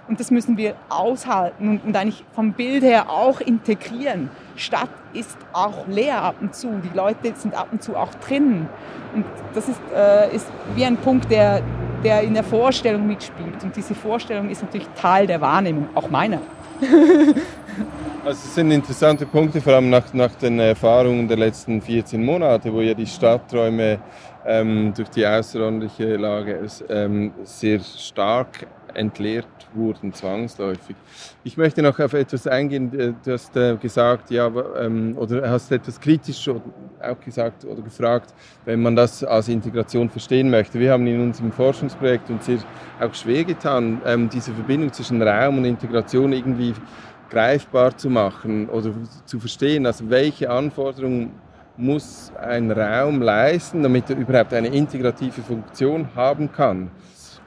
Und 0.08 0.20
das 0.20 0.32
müssen 0.32 0.58
wir 0.58 0.76
aushalten 0.90 1.70
und, 1.70 1.86
und 1.86 1.96
eigentlich 1.96 2.24
vom 2.34 2.54
Bild 2.54 2.84
her 2.84 3.10
auch 3.10 3.40
integrieren. 3.40 4.30
Stadt 4.56 4.90
ist 5.14 5.38
auch 5.54 5.88
leer 5.88 6.22
ab 6.22 6.36
und 6.42 6.56
zu. 6.56 6.82
Die 6.84 6.96
Leute 6.96 7.34
sind 7.36 7.56
ab 7.56 7.68
und 7.72 7.82
zu 7.82 7.96
auch 7.96 8.14
drin. 8.16 8.68
Und 9.14 9.26
das 9.54 9.70
ist, 9.70 9.80
äh, 9.96 10.36
ist 10.36 10.48
wie 10.76 10.86
ein 10.86 10.98
Punkt, 10.98 11.30
der, 11.32 11.62
der 12.04 12.22
in 12.22 12.34
der 12.34 12.44
Vorstellung 12.44 13.08
mitspielt. 13.08 13.64
Und 13.64 13.76
diese 13.76 13.96
Vorstellung 13.96 14.50
ist 14.50 14.64
natürlich 14.64 14.88
Teil 14.96 15.28
der 15.28 15.42
Wahrnehmung, 15.42 15.90
auch 15.96 16.10
meiner. 16.10 16.40
Also 18.26 18.40
es 18.46 18.56
sind 18.56 18.72
interessante 18.72 19.26
Punkte, 19.26 19.60
vor 19.60 19.74
allem 19.74 19.90
nach, 19.90 20.14
nach 20.14 20.34
den 20.36 20.58
Erfahrungen 20.58 21.28
der 21.28 21.36
letzten 21.36 21.82
14 21.82 22.24
Monate, 22.24 22.72
wo 22.72 22.80
ja 22.80 22.94
die 22.94 23.06
Stadträume 23.06 24.00
ähm, 24.46 24.94
durch 24.96 25.10
die 25.10 25.28
außerordentliche 25.28 26.16
Lage 26.16 26.66
ähm, 26.88 27.34
sehr 27.44 27.82
stark 27.82 28.66
entleert 28.94 29.48
wurden, 29.74 30.14
zwangsläufig. 30.14 30.96
Ich 31.44 31.58
möchte 31.58 31.82
noch 31.82 32.00
auf 32.00 32.14
etwas 32.14 32.48
eingehen. 32.48 32.98
Äh, 32.98 33.14
du 33.24 33.34
hast 33.34 33.56
äh, 33.56 33.76
gesagt, 33.78 34.32
ja, 34.32 34.52
ähm, 34.80 35.18
oder 35.18 35.50
hast 35.50 35.72
etwas 35.72 36.00
kritisch 36.00 36.50
auch 36.50 37.20
gesagt 37.20 37.66
oder 37.66 37.82
gefragt, 37.82 38.34
wenn 38.66 38.82
man 38.82 38.96
das 38.96 39.24
als 39.24 39.50
Integration 39.50 40.10
verstehen 40.10 40.50
möchte. 40.50 40.80
Wir 40.80 40.92
haben 40.92 41.06
in 41.08 41.22
unserem 41.22 41.52
Forschungsprojekt 41.52 42.30
uns 42.30 42.46
sehr 42.46 42.60
auch 43.00 43.14
schwer 43.14 43.44
getan, 43.44 44.02
ähm, 44.06 44.30
diese 44.30 44.54
Verbindung 44.54 44.92
zwischen 44.94 45.22
Raum 45.22 45.58
und 45.58 45.66
Integration 45.66 46.32
irgendwie 46.34 46.74
greifbar 47.30 47.98
zu 47.98 48.10
machen 48.10 48.70
oder 48.70 48.92
zu 49.26 49.40
verstehen. 49.40 49.86
Also 49.86 50.10
welche 50.10 50.50
Anforderungen 50.50 51.32
muss 51.76 52.32
ein 52.40 52.72
Raum 52.72 53.22
leisten, 53.22 53.82
damit 53.82 54.10
er 54.10 54.18
überhaupt 54.18 54.54
eine 54.54 54.68
integrative 54.68 55.42
Funktion 55.42 56.08
haben 56.16 56.52
kann. 56.52 56.92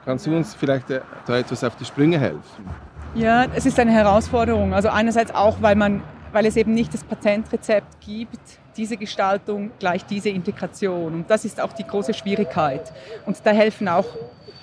Kannst 0.07 0.25
du 0.25 0.33
uns 0.33 0.55
vielleicht 0.55 0.89
äh, 0.89 1.01
da 1.25 1.37
etwas 1.37 1.65
auf 1.65 1.75
die 1.75 1.83
Sprünge 1.83 2.17
helfen? 2.17 2.65
Ja, 3.13 3.45
es 3.53 3.65
ist 3.65 3.77
eine 3.77 3.91
Herausforderung. 3.91 4.73
Also 4.73 4.87
einerseits 4.87 5.35
auch, 5.35 5.61
weil, 5.61 5.75
man, 5.75 6.01
weil 6.31 6.45
es 6.45 6.55
eben 6.55 6.73
nicht 6.73 6.93
das 6.93 7.03
Patentrezept 7.03 7.99
gibt, 7.99 8.39
diese 8.77 8.95
Gestaltung 8.95 9.69
gleich 9.79 10.05
diese 10.05 10.29
Integration. 10.29 11.13
Und 11.13 11.29
das 11.29 11.43
ist 11.43 11.59
auch 11.59 11.73
die 11.73 11.83
große 11.83 12.13
Schwierigkeit. 12.13 12.93
Und 13.25 13.37
da 13.43 13.51
helfen 13.51 13.89
auch, 13.89 14.05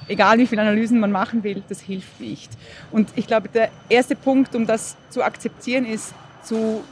egal 0.08 0.38
wie 0.38 0.46
viele 0.46 0.62
Analysen 0.62 0.98
man 0.98 1.12
machen 1.12 1.44
will, 1.44 1.62
das 1.68 1.82
hilft 1.82 2.22
nicht. 2.22 2.50
Und 2.90 3.10
ich 3.14 3.26
glaube, 3.26 3.50
der 3.50 3.68
erste 3.90 4.16
Punkt, 4.16 4.54
um 4.54 4.66
das 4.66 4.96
zu 5.10 5.22
akzeptieren, 5.22 5.84
ist 5.84 6.14
zu 6.42 6.82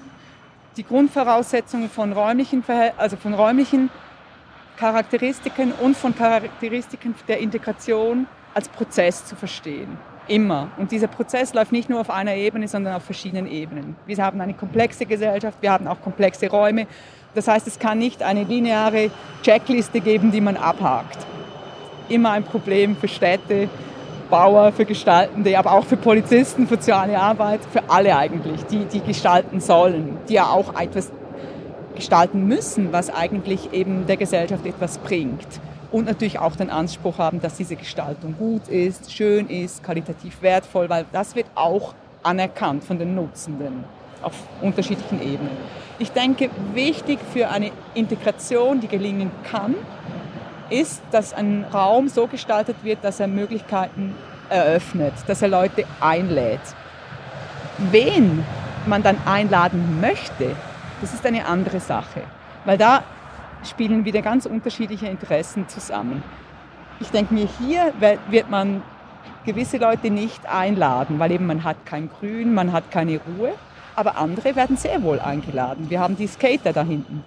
die 0.77 0.85
Grundvoraussetzungen 0.85 1.89
von 1.89 2.13
räumlichen, 2.13 2.63
also 2.99 3.17
von 3.17 3.33
räumlichen 3.33 3.89
Charakteristiken 4.77 5.73
und 5.73 5.97
von 5.97 6.15
Charakteristiken 6.15 7.15
der 7.27 7.39
Integration 7.39 8.27
als 8.55 8.69
Prozess 8.69 9.25
zu 9.27 9.37
verstehen. 9.37 9.97
Immer. 10.29 10.69
Und 10.77 10.93
dieser 10.93 11.09
Prozess 11.09 11.53
läuft 11.53 11.73
nicht 11.73 11.91
nur 11.91 12.01
auf 12.01 12.11
einer 12.11 12.35
Ebene, 12.35 12.69
sondern 12.69 12.95
auf 12.95 13.03
verschiedenen 13.03 13.47
Ebenen. 13.51 13.97
Wir 14.07 14.17
haben 14.19 14.41
eine 14.41 14.55
komplexe 14.55 15.05
Gesellschaft, 15.05 15.59
wir 15.61 15.73
haben 15.73 15.89
auch 15.89 16.01
komplexe 16.01 16.49
Räume. 16.49 16.87
Das 17.35 17.49
heißt, 17.49 17.67
es 17.67 17.79
kann 17.79 17.99
nicht 17.99 18.23
eine 18.23 18.45
lineare 18.45 19.11
Checkliste 19.43 20.01
geben, 20.01 20.31
die 20.31 20.41
man 20.41 20.57
abhakt. 20.57 21.19
Immer 22.09 22.33
ein 22.33 22.45
Problem 22.45 22.97
für 22.97 23.09
Städte, 23.09 23.69
Bauer, 24.31 24.73
für 24.73 24.85
Gestaltende, 24.85 25.59
aber 25.59 25.73
auch 25.73 25.85
für 25.85 25.97
Polizisten, 25.97 26.67
für 26.67 26.77
soziale 26.77 27.19
Arbeit, 27.19 27.61
für 27.71 27.83
alle 27.89 28.17
eigentlich, 28.17 28.65
die, 28.67 28.85
die 28.85 29.01
gestalten 29.01 29.61
sollen, 29.61 30.19
die 30.29 30.35
ja 30.35 30.47
auch 30.47 30.81
etwas 30.81 31.11
gestalten 31.95 32.47
müssen, 32.47 32.93
was 32.93 33.11
eigentlich 33.11 33.73
eben 33.73 34.07
der 34.07 34.17
Gesellschaft 34.17 34.65
etwas 34.65 34.99
bringt. 34.99 35.61
Und 35.93 36.07
natürlich 36.07 36.39
auch 36.39 36.57
den 36.57 36.71
Anspruch 36.71 37.19
haben, 37.19 37.41
dass 37.43 37.57
diese 37.59 37.77
Gestaltung 37.77 38.35
gut 38.39 38.67
ist, 38.69 39.13
schön 39.13 39.49
ist, 39.49 39.85
qualitativ 39.85 40.41
wertvoll, 40.41 40.89
weil 40.89 41.05
das 41.13 41.37
wird 41.37 41.47
auch 41.55 41.93
anerkannt 42.23 42.83
von 42.83 42.99
den 42.99 43.15
Nutzenden 43.15 43.85
auf 44.23 44.33
unterschiedlichen 44.63 45.21
Ebenen. 45.21 45.57
Ich 45.99 46.11
denke, 46.11 46.49
wichtig 46.73 47.19
für 47.33 47.51
eine 47.51 47.71
Integration, 47.95 48.81
die 48.81 48.89
gelingen 48.89 49.31
kann, 49.51 49.75
ist, 50.71 51.03
dass 51.11 51.35
ein 51.35 51.67
Raum 51.73 52.09
so 52.09 52.27
gestaltet 52.27 52.77
wird, 52.83 53.05
dass 53.05 53.21
er 53.21 53.29
Möglichkeiten 53.29 54.15
eröffnet, 54.49 55.13
dass 55.27 55.43
er 55.43 55.49
Leute 55.49 55.85
einlädt. 56.01 56.61
Wen 57.91 58.45
man 58.87 59.03
dann 59.03 59.19
einladen 59.27 60.01
möchte, 60.01 60.57
das 61.03 61.13
ist 61.13 61.27
eine 61.27 61.47
andere 61.47 61.81
Sache, 61.81 62.23
weil 62.65 62.79
da 62.79 63.03
spielen 63.65 64.05
wieder 64.05 64.23
ganz 64.23 64.47
unterschiedliche 64.47 65.07
Interessen 65.07 65.69
zusammen. 65.69 66.23
Ich 67.01 67.11
denke 67.11 67.35
mir, 67.35 67.49
hier 67.59 67.93
wird 68.29 68.51
man 68.51 68.83
gewisse 69.45 69.79
Leute 69.79 70.11
nicht 70.11 70.47
einladen, 70.47 71.19
weil 71.19 71.33
eben 71.33 71.47
man 71.47 71.65
hat 71.65 71.85
kein 71.85 72.09
Grün, 72.09 72.55
man 72.55 72.73
hat 72.73 72.91
keine 72.91 73.21
Ruhe, 73.21 73.53
aber 73.97 74.17
andere 74.17 74.55
werden 74.55 74.77
sehr 74.77 75.03
wohl 75.03 75.21
eingeladen. 75.21 75.91
Wir 75.91 76.01
haben 76.01 76.17
die 76.17 76.27
Skater 76.27 76.73
da 76.73 76.83
hinten. 76.83 77.25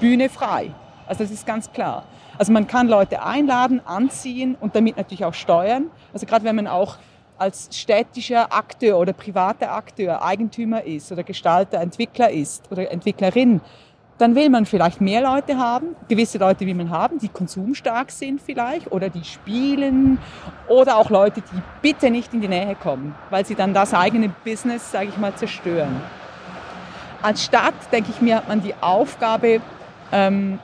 Bühne 0.00 0.28
frei. 0.28 0.72
Also 1.06 1.22
das 1.22 1.32
ist 1.32 1.46
ganz 1.46 1.72
klar. 1.72 2.04
Also 2.36 2.52
man 2.52 2.66
kann 2.66 2.88
Leute 2.88 3.22
einladen, 3.22 3.80
anziehen 3.84 4.56
und 4.60 4.74
damit 4.76 4.96
natürlich 4.96 5.24
auch 5.24 5.34
steuern. 5.34 5.86
Also 6.12 6.26
gerade 6.26 6.44
wenn 6.44 6.56
man 6.56 6.66
auch 6.66 6.96
als 7.38 7.68
städtischer 7.70 8.52
Akteur 8.52 8.98
oder 8.98 9.12
privater 9.12 9.72
Akteur 9.72 10.22
Eigentümer 10.22 10.82
ist 10.82 11.12
oder 11.12 11.22
Gestalter, 11.22 11.80
Entwickler 11.80 12.30
ist 12.30 12.70
oder 12.70 12.90
Entwicklerin, 12.90 13.60
dann 14.18 14.34
will 14.34 14.48
man 14.48 14.64
vielleicht 14.64 15.00
mehr 15.00 15.20
Leute 15.20 15.58
haben, 15.58 15.94
gewisse 16.08 16.38
Leute 16.38 16.66
will 16.66 16.74
man 16.74 16.90
haben, 16.90 17.18
die 17.18 17.28
konsumstark 17.28 18.10
sind 18.10 18.40
vielleicht 18.40 18.90
oder 18.90 19.10
die 19.10 19.24
spielen 19.24 20.18
oder 20.68 20.96
auch 20.96 21.10
Leute, 21.10 21.42
die 21.42 21.62
bitte 21.82 22.10
nicht 22.10 22.32
in 22.32 22.40
die 22.40 22.48
Nähe 22.48 22.74
kommen, 22.76 23.14
weil 23.30 23.44
sie 23.44 23.54
dann 23.54 23.74
das 23.74 23.92
eigene 23.92 24.30
Business, 24.44 24.90
sage 24.90 25.08
ich 25.08 25.18
mal, 25.18 25.34
zerstören. 25.34 26.00
Als 27.20 27.44
Stadt, 27.44 27.74
denke 27.92 28.10
ich 28.10 28.20
mir, 28.20 28.36
hat 28.36 28.48
man 28.48 28.62
die 28.62 28.74
Aufgabe, 28.80 29.60
ähm, 30.12 30.58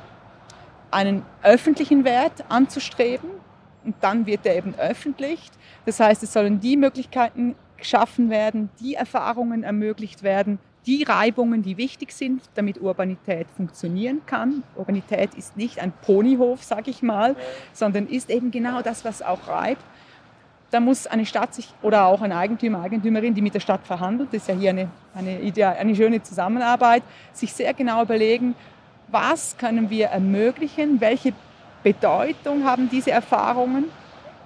einen 0.91 1.23
öffentlichen 1.43 2.05
Wert 2.05 2.45
anzustreben 2.49 3.31
und 3.85 3.97
dann 4.01 4.27
wird 4.27 4.47
er 4.47 4.57
eben 4.57 4.75
öffentlich. 4.79 5.51
Das 5.87 5.99
heißt, 5.99 6.23
es 6.23 6.33
sollen 6.33 6.61
die 6.61 6.77
Möglichkeiten 6.77 7.57
geschaffen 7.77 8.31
werden, 8.31 8.71
die 8.81 8.95
Erfahrungen 8.95 9.65
ermöglicht 9.65 10.23
werden, 10.23 10.59
die 10.87 11.05
Reibungen, 11.05 11.63
die 11.63 11.77
wichtig 11.77 12.13
sind, 12.13 12.43
damit 12.55 12.81
Urbanität 12.81 13.47
funktionieren 13.57 14.23
kann. 14.27 14.63
Urbanität 14.77 15.35
ist 15.35 15.57
nicht 15.57 15.81
ein 15.81 15.93
Ponyhof, 16.05 16.63
sage 16.65 16.91
ich 16.91 17.03
mal, 17.03 17.37
sondern 17.73 18.07
ist 18.09 18.31
eben 18.31 18.51
genau 18.51 18.83
das, 18.83 19.05
was 19.05 19.23
auch 19.23 19.47
reibt. 19.49 19.83
Da 20.71 20.81
muss 20.81 21.07
eine 21.07 21.27
Stadt 21.27 21.55
sich 21.55 21.69
oder 21.83 22.07
auch 22.07 22.23
ein 22.23 22.33
Eigentümer, 22.33 22.83
Eigentümerin, 22.83 23.35
die 23.35 23.43
mit 23.43 23.55
der 23.55 23.61
Stadt 23.61 23.87
verhandelt, 23.87 24.31
das 24.33 24.43
ist 24.43 24.49
ja 24.49 24.55
hier 24.55 24.71
eine, 24.71 24.89
eine, 25.15 25.41
Idee, 25.41 25.65
eine 25.65 25.95
schöne 25.95 26.23
Zusammenarbeit, 26.23 27.03
sich 27.33 27.53
sehr 27.53 27.75
genau 27.75 28.03
überlegen, 28.03 28.55
was 29.09 29.57
können 29.59 29.91
wir 29.91 30.07
ermöglichen, 30.07 31.01
welche 31.01 31.35
Bedeutung 31.83 32.65
haben 32.65 32.89
diese 32.89 33.11
Erfahrungen, 33.11 33.85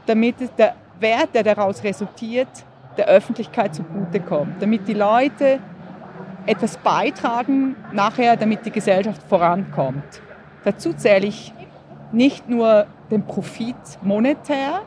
damit 0.07 0.37
der 0.59 0.75
Wert, 0.99 1.35
der 1.35 1.45
daraus 1.45 1.85
resultiert, 1.85 2.49
der 2.97 3.07
Öffentlichkeit 3.07 3.75
zugutekommt, 3.75 4.61
damit 4.61 4.89
die 4.89 4.95
Leute 4.95 5.61
etwas 6.47 6.77
beitragen 6.79 7.77
nachher, 7.93 8.37
damit 8.37 8.65
die 8.65 8.71
Gesellschaft 8.71 9.23
vorankommt. 9.29 10.23
Dazu 10.65 10.93
zähle 10.93 11.27
ich 11.27 11.53
nicht 12.13 12.49
nur 12.49 12.87
den 13.11 13.27
Profit 13.27 13.77
monetär, 14.03 14.83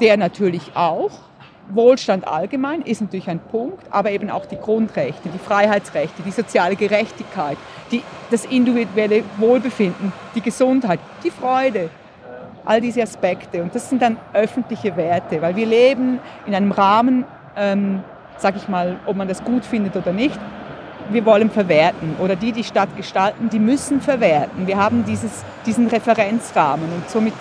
der 0.00 0.16
natürlich 0.16 0.72
auch, 0.74 1.10
Wohlstand 1.68 2.28
allgemein 2.28 2.82
ist 2.82 3.00
natürlich 3.00 3.28
ein 3.28 3.40
Punkt, 3.40 3.84
aber 3.90 4.10
eben 4.12 4.30
auch 4.30 4.46
die 4.46 4.56
Grundrechte, 4.56 5.28
die 5.28 5.38
Freiheitsrechte, 5.38 6.22
die 6.22 6.30
soziale 6.30 6.76
Gerechtigkeit, 6.76 7.58
die, 7.90 8.02
das 8.30 8.44
individuelle 8.44 9.24
Wohlbefinden, 9.38 10.12
die 10.34 10.40
Gesundheit, 10.40 11.00
die 11.24 11.30
Freude, 11.30 11.90
all 12.64 12.80
diese 12.80 13.02
Aspekte. 13.02 13.62
Und 13.62 13.74
das 13.74 13.88
sind 13.88 14.02
dann 14.02 14.16
öffentliche 14.32 14.96
Werte, 14.96 15.42
weil 15.42 15.56
wir 15.56 15.66
leben 15.66 16.20
in 16.46 16.54
einem 16.54 16.70
Rahmen, 16.70 17.24
ähm, 17.56 18.02
sag 18.36 18.56
ich 18.56 18.68
mal, 18.68 18.96
ob 19.06 19.16
man 19.16 19.26
das 19.26 19.42
gut 19.42 19.64
findet 19.64 19.96
oder 19.96 20.12
nicht, 20.12 20.38
wir 21.10 21.24
wollen 21.24 21.50
verwerten 21.50 22.16
oder 22.20 22.36
die, 22.36 22.52
die 22.52 22.64
Stadt 22.64 22.96
gestalten, 22.96 23.48
die 23.50 23.58
müssen 23.58 24.00
verwerten. 24.00 24.66
Wir 24.66 24.76
haben 24.76 25.04
dieses, 25.04 25.44
diesen 25.64 25.88
Referenzrahmen 25.88 26.92
und 26.92 27.08
somit 27.10 27.34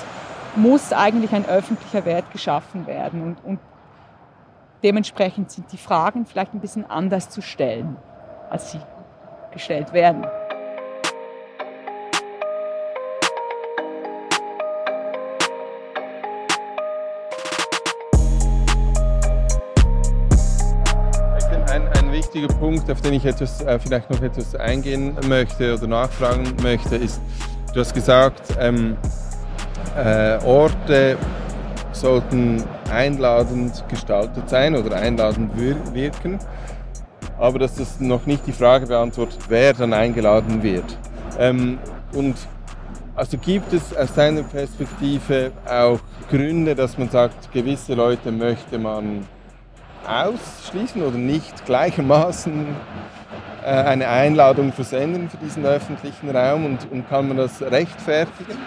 muss 0.56 0.94
eigentlich 0.94 1.34
ein 1.34 1.46
öffentlicher 1.48 2.06
Wert 2.06 2.32
geschaffen 2.32 2.88
werden. 2.88 3.22
Und, 3.22 3.44
und 3.44 3.60
dementsprechend 4.84 5.52
sind 5.52 5.72
die 5.72 5.78
Fragen 5.78 6.26
vielleicht 6.26 6.54
ein 6.54 6.60
bisschen 6.60 6.90
anders 6.90 7.30
zu 7.30 7.42
stellen, 7.42 7.98
als 8.50 8.72
sie 8.72 8.80
gestellt 9.52 9.94
werden. 9.94 10.26
Wichtiger 22.36 22.60
Punkt, 22.60 22.92
auf 22.92 23.00
den 23.00 23.14
ich 23.14 23.26
etwas, 23.26 23.62
äh, 23.62 23.80
vielleicht 23.80 24.10
noch 24.10 24.22
etwas 24.22 24.56
eingehen 24.56 25.16
möchte 25.28 25.74
oder 25.74 25.88
nachfragen 25.88 26.44
möchte, 26.62 26.98
ist, 26.98 27.22
du 27.74 27.80
hast 27.80 27.94
gesagt, 27.94 28.42
ähm, 28.60 28.98
äh, 29.98 30.38
Orte 30.44 31.18
sollten 31.94 32.62
einladend 32.92 33.86
gestaltet 33.88 34.50
sein 34.50 34.76
oder 34.76 34.98
einladend 34.98 35.52
wirken, 35.94 36.40
aber 37.40 37.60
dass 37.60 37.76
das 37.76 38.02
noch 38.02 38.26
nicht 38.26 38.46
die 38.46 38.52
Frage 38.52 38.88
beantwortet, 38.88 39.40
wer 39.48 39.74
dann 39.74 39.94
eingeladen 39.94 40.62
wird. 40.62 40.98
Ähm, 41.40 41.80
und 42.14 42.36
also 43.16 43.38
gibt 43.38 43.72
es 43.72 43.96
aus 43.96 44.14
deiner 44.14 44.44
Perspektive 44.44 45.54
auch 45.66 46.00
Gründe, 46.30 46.76
dass 46.76 46.98
man 46.98 47.10
sagt, 47.10 47.54
gewisse 47.54 47.94
Leute 47.94 48.30
möchte 48.34 48.78
man 48.78 49.26
ausschließen 50.08 51.02
oder 51.02 51.18
nicht 51.18 51.66
gleichermaßen 51.66 52.66
äh, 53.64 53.68
eine 53.68 54.08
Einladung 54.08 54.72
versenden 54.72 55.30
für 55.30 55.38
diesen 55.38 55.66
öffentlichen 55.66 56.30
Raum 56.30 56.66
und, 56.66 56.92
und 56.92 57.10
kann 57.10 57.28
man 57.28 57.38
das 57.38 57.62
rechtfertigen? 57.62 58.58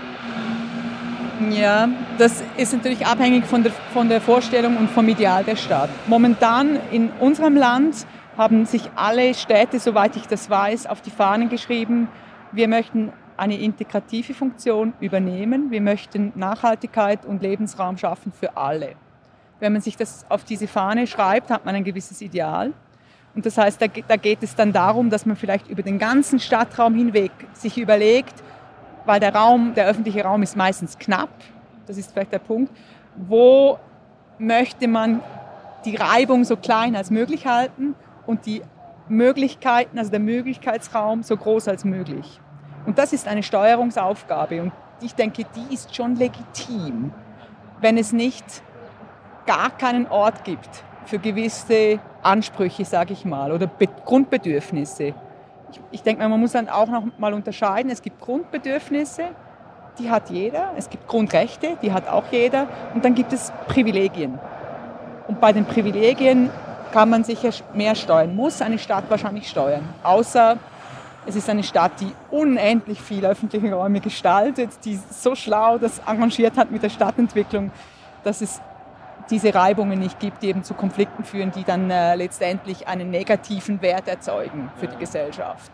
Ja, 1.50 1.88
das 2.18 2.42
ist 2.56 2.72
natürlich 2.72 3.06
abhängig 3.06 3.46
von 3.46 3.62
der, 3.62 3.72
von 3.92 4.08
der 4.08 4.20
Vorstellung 4.20 4.76
und 4.76 4.90
vom 4.90 5.08
Ideal 5.08 5.44
der 5.44 5.54
Stadt. 5.54 5.88
Momentan 6.08 6.80
in 6.90 7.10
unserem 7.20 7.56
Land 7.56 8.06
haben 8.36 8.66
sich 8.66 8.90
alle 8.96 9.34
Städte, 9.34 9.78
soweit 9.78 10.16
ich 10.16 10.26
das 10.26 10.50
weiß, 10.50 10.86
auf 10.86 11.00
die 11.00 11.10
Fahnen 11.10 11.48
geschrieben, 11.48 12.08
wir 12.50 12.66
möchten 12.66 13.12
eine 13.36 13.56
integrative 13.58 14.34
Funktion 14.34 14.94
übernehmen, 15.00 15.70
wir 15.70 15.80
möchten 15.80 16.32
Nachhaltigkeit 16.34 17.24
und 17.24 17.40
Lebensraum 17.40 17.96
schaffen 17.96 18.32
für 18.32 18.56
alle. 18.56 18.96
Wenn 19.60 19.72
man 19.72 19.82
sich 19.82 19.96
das 19.96 20.24
auf 20.28 20.44
diese 20.44 20.68
Fahne 20.68 21.06
schreibt, 21.06 21.50
hat 21.50 21.64
man 21.64 21.74
ein 21.74 21.84
gewisses 21.84 22.20
Ideal. 22.20 22.72
Und 23.34 23.46
das 23.46 23.58
heißt, 23.58 23.80
da, 23.80 23.86
da 23.86 24.16
geht 24.16 24.42
es 24.42 24.54
dann 24.54 24.72
darum, 24.72 25.10
dass 25.10 25.26
man 25.26 25.36
vielleicht 25.36 25.68
über 25.68 25.82
den 25.82 25.98
ganzen 25.98 26.40
Stadtraum 26.40 26.94
hinweg 26.94 27.30
sich 27.52 27.78
überlegt, 27.78 28.34
weil 29.04 29.20
der 29.20 29.34
Raum, 29.34 29.74
der 29.74 29.86
öffentliche 29.86 30.24
Raum 30.24 30.42
ist 30.42 30.56
meistens 30.56 30.98
knapp, 30.98 31.30
das 31.86 31.96
ist 31.96 32.12
vielleicht 32.12 32.32
der 32.32 32.40
Punkt, 32.40 32.72
wo 33.16 33.78
möchte 34.38 34.88
man 34.88 35.20
die 35.84 35.96
Reibung 35.96 36.44
so 36.44 36.56
klein 36.56 36.94
als 36.96 37.10
möglich 37.10 37.46
halten 37.46 37.94
und 38.26 38.46
die 38.46 38.62
Möglichkeiten, 39.08 39.98
also 39.98 40.10
der 40.10 40.20
Möglichkeitsraum 40.20 41.22
so 41.22 41.36
groß 41.36 41.68
als 41.68 41.84
möglich. 41.84 42.40
Und 42.86 42.98
das 42.98 43.12
ist 43.12 43.26
eine 43.26 43.42
Steuerungsaufgabe 43.42 44.62
und 44.62 44.72
ich 45.00 45.14
denke, 45.14 45.44
die 45.54 45.74
ist 45.74 45.94
schon 45.94 46.16
legitim, 46.16 47.12
wenn 47.80 47.96
es 47.96 48.12
nicht 48.12 48.44
gar 49.48 49.70
keinen 49.70 50.06
Ort 50.08 50.44
gibt 50.44 50.68
für 51.06 51.18
gewisse 51.18 52.00
Ansprüche, 52.22 52.84
sage 52.84 53.14
ich 53.14 53.24
mal, 53.24 53.50
oder 53.50 53.66
Be 53.66 53.88
Grundbedürfnisse. 54.04 55.14
Ich, 55.72 55.80
ich 55.90 56.02
denke, 56.02 56.28
man 56.28 56.38
muss 56.38 56.52
dann 56.52 56.68
auch 56.68 56.88
noch 56.88 57.04
mal 57.16 57.32
unterscheiden. 57.32 57.90
Es 57.90 58.02
gibt 58.02 58.20
Grundbedürfnisse, 58.20 59.24
die 59.98 60.10
hat 60.10 60.28
jeder. 60.28 60.72
Es 60.76 60.90
gibt 60.90 61.08
Grundrechte, 61.08 61.78
die 61.80 61.92
hat 61.94 62.08
auch 62.08 62.24
jeder. 62.30 62.66
Und 62.94 63.06
dann 63.06 63.14
gibt 63.14 63.32
es 63.32 63.50
Privilegien. 63.68 64.38
Und 65.28 65.40
bei 65.40 65.52
den 65.52 65.64
Privilegien 65.64 66.50
kann 66.92 67.08
man 67.08 67.24
sicher 67.24 67.50
mehr 67.72 67.94
steuern, 67.94 68.36
muss 68.36 68.60
eine 68.60 68.78
Stadt 68.78 69.04
wahrscheinlich 69.08 69.48
steuern. 69.48 69.88
Außer 70.02 70.58
es 71.26 71.36
ist 71.36 71.48
eine 71.48 71.62
Stadt, 71.62 71.92
die 72.00 72.12
unendlich 72.30 73.00
viel 73.00 73.24
öffentliche 73.24 73.72
Räume 73.72 74.00
gestaltet, 74.00 74.70
die 74.84 74.98
so 75.10 75.34
schlau 75.34 75.78
das 75.78 76.02
arrangiert 76.06 76.58
hat 76.58 76.70
mit 76.70 76.82
der 76.82 76.90
Stadtentwicklung, 76.90 77.70
dass 78.24 78.42
es 78.42 78.60
diese 79.30 79.54
Reibungen 79.54 79.98
nicht 79.98 80.18
gibt, 80.20 80.42
die 80.42 80.48
eben 80.48 80.64
zu 80.64 80.74
Konflikten 80.74 81.24
führen, 81.24 81.52
die 81.52 81.64
dann 81.64 81.90
äh, 81.90 82.14
letztendlich 82.14 82.86
einen 82.88 83.10
negativen 83.10 83.80
Wert 83.82 84.08
erzeugen 84.08 84.70
für 84.78 84.88
die 84.88 84.96
Gesellschaft. 84.96 85.70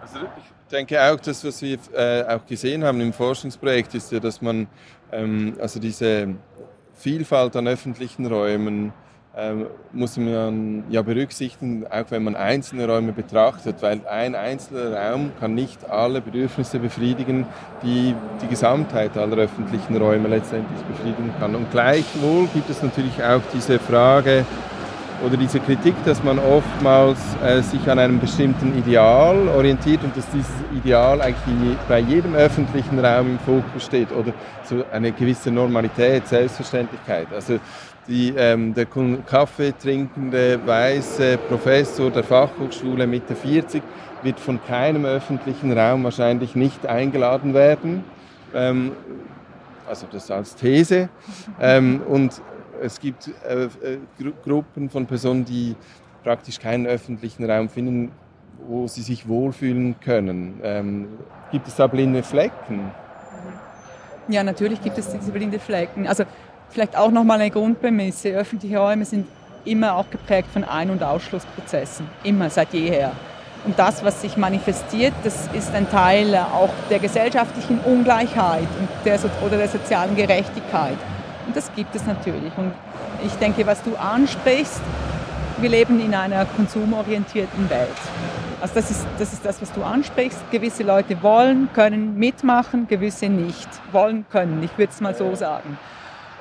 Also 0.00 0.18
ich 0.20 0.70
denke 0.70 1.02
auch, 1.02 1.18
das, 1.20 1.44
was 1.44 1.62
wir 1.62 1.78
äh, 1.94 2.24
auch 2.24 2.46
gesehen 2.46 2.84
haben 2.84 3.00
im 3.00 3.12
Forschungsprojekt, 3.12 3.94
ist 3.94 4.12
ja, 4.12 4.20
dass 4.20 4.40
man 4.40 4.68
ähm, 5.12 5.56
also 5.60 5.80
diese 5.80 6.34
Vielfalt 6.94 7.56
an 7.56 7.68
öffentlichen 7.68 8.26
Räumen 8.26 8.92
muss 9.92 10.16
man 10.16 10.84
ja 10.88 11.02
berücksichtigen, 11.02 11.86
auch 11.86 12.06
wenn 12.08 12.24
man 12.24 12.36
einzelne 12.36 12.88
Räume 12.88 13.12
betrachtet, 13.12 13.76
weil 13.82 14.00
ein 14.06 14.34
einzelner 14.34 14.96
Raum 14.96 15.30
kann 15.38 15.54
nicht 15.54 15.90
alle 15.90 16.22
Bedürfnisse 16.22 16.78
befriedigen, 16.78 17.46
die 17.82 18.14
die 18.40 18.46
Gesamtheit 18.46 19.14
aller 19.18 19.36
öffentlichen 19.36 19.94
Räume 19.98 20.28
letztendlich 20.28 20.80
befriedigen 20.84 21.34
kann. 21.38 21.54
Und 21.54 21.70
gleichwohl 21.70 22.46
gibt 22.54 22.70
es 22.70 22.82
natürlich 22.82 23.22
auch 23.22 23.42
diese 23.52 23.78
Frage 23.78 24.46
oder 25.24 25.36
diese 25.36 25.60
Kritik, 25.60 25.94
dass 26.04 26.22
man 26.22 26.38
oftmals 26.38 27.18
äh, 27.44 27.60
sich 27.60 27.88
an 27.90 27.98
einem 27.98 28.18
bestimmten 28.18 28.76
Ideal 28.78 29.48
orientiert 29.48 30.02
und 30.02 30.16
dass 30.16 30.28
dieses 30.30 30.50
Ideal 30.74 31.20
eigentlich 31.20 31.76
bei 31.88 31.98
jedem 31.98 32.34
öffentlichen 32.34 32.98
Raum 32.98 33.32
im 33.32 33.38
Fokus 33.38 33.84
steht 33.84 34.12
oder 34.12 34.32
so 34.64 34.82
eine 34.92 35.12
gewisse 35.12 35.50
Normalität, 35.50 36.26
Selbstverständlichkeit. 36.26 37.28
Also 37.34 37.58
die, 38.08 38.32
ähm, 38.36 38.74
der 38.74 38.86
Kaffee 38.86 39.72
trinkende 39.72 40.60
weiße 40.64 41.38
Professor 41.48 42.10
der 42.10 42.22
Fachhochschule 42.24 43.06
Mitte 43.06 43.34
40 43.34 43.82
wird 44.22 44.40
von 44.40 44.60
keinem 44.64 45.04
öffentlichen 45.04 45.76
Raum 45.76 46.04
wahrscheinlich 46.04 46.54
nicht 46.54 46.86
eingeladen 46.86 47.54
werden. 47.54 48.04
Ähm, 48.54 48.92
also 49.88 50.06
das 50.10 50.30
als 50.30 50.54
These. 50.54 51.08
Ähm, 51.60 52.00
und 52.08 52.40
es 52.82 53.00
gibt 53.00 53.30
äh, 53.48 53.64
äh, 53.64 53.68
Gru 54.18 54.32
Gruppen 54.44 54.90
von 54.90 55.06
Personen, 55.06 55.44
die 55.44 55.76
praktisch 56.22 56.58
keinen 56.58 56.86
öffentlichen 56.86 57.48
Raum 57.48 57.68
finden, 57.68 58.12
wo 58.66 58.86
sie 58.88 59.02
sich 59.02 59.28
wohlfühlen 59.28 59.98
können. 60.00 60.60
Ähm, 60.62 61.08
gibt 61.52 61.68
es 61.68 61.76
da 61.76 61.86
blinde 61.86 62.22
Flecken? 62.22 62.90
Ja, 64.28 64.42
natürlich 64.42 64.82
gibt 64.82 64.98
es 64.98 65.08
diese 65.08 65.30
blinde 65.30 65.60
Flecken. 65.60 66.08
Also 66.08 66.24
Vielleicht 66.70 66.96
auch 66.96 67.10
nochmal 67.10 67.40
eine 67.40 67.50
Grundprämisse. 67.50 68.30
Öffentliche 68.30 68.78
Räume 68.78 69.04
sind 69.04 69.26
immer 69.64 69.96
auch 69.96 70.08
geprägt 70.10 70.48
von 70.52 70.64
Ein- 70.64 70.90
und 70.90 71.02
Ausschlussprozessen. 71.02 72.08
Immer, 72.22 72.50
seit 72.50 72.72
jeher. 72.72 73.12
Und 73.64 73.78
das, 73.78 74.04
was 74.04 74.20
sich 74.20 74.36
manifestiert, 74.36 75.12
das 75.24 75.48
ist 75.52 75.74
ein 75.74 75.90
Teil 75.90 76.34
auch 76.36 76.70
der 76.88 77.00
gesellschaftlichen 77.00 77.80
Ungleichheit 77.80 78.68
und 78.78 78.88
der, 79.04 79.18
oder 79.44 79.56
der 79.56 79.68
sozialen 79.68 80.14
Gerechtigkeit. 80.14 80.96
Und 81.46 81.56
das 81.56 81.72
gibt 81.74 81.94
es 81.94 82.06
natürlich. 82.06 82.52
Und 82.56 82.72
ich 83.24 83.32
denke, 83.34 83.66
was 83.66 83.82
du 83.82 83.96
ansprichst, 83.96 84.80
wir 85.58 85.70
leben 85.70 85.98
in 86.00 86.14
einer 86.14 86.44
konsumorientierten 86.44 87.68
Welt. 87.70 87.88
Also 88.60 88.74
das 88.74 88.90
ist, 88.90 89.06
das 89.18 89.32
ist 89.32 89.44
das, 89.44 89.60
was 89.60 89.72
du 89.72 89.82
ansprichst. 89.82 90.38
Gewisse 90.50 90.82
Leute 90.82 91.22
wollen, 91.22 91.68
können 91.72 92.18
mitmachen, 92.18 92.86
gewisse 92.86 93.28
nicht. 93.28 93.68
Wollen, 93.92 94.26
können. 94.30 94.62
Ich 94.62 94.76
würde 94.78 94.92
es 94.92 95.00
mal 95.00 95.14
so 95.14 95.34
sagen. 95.34 95.78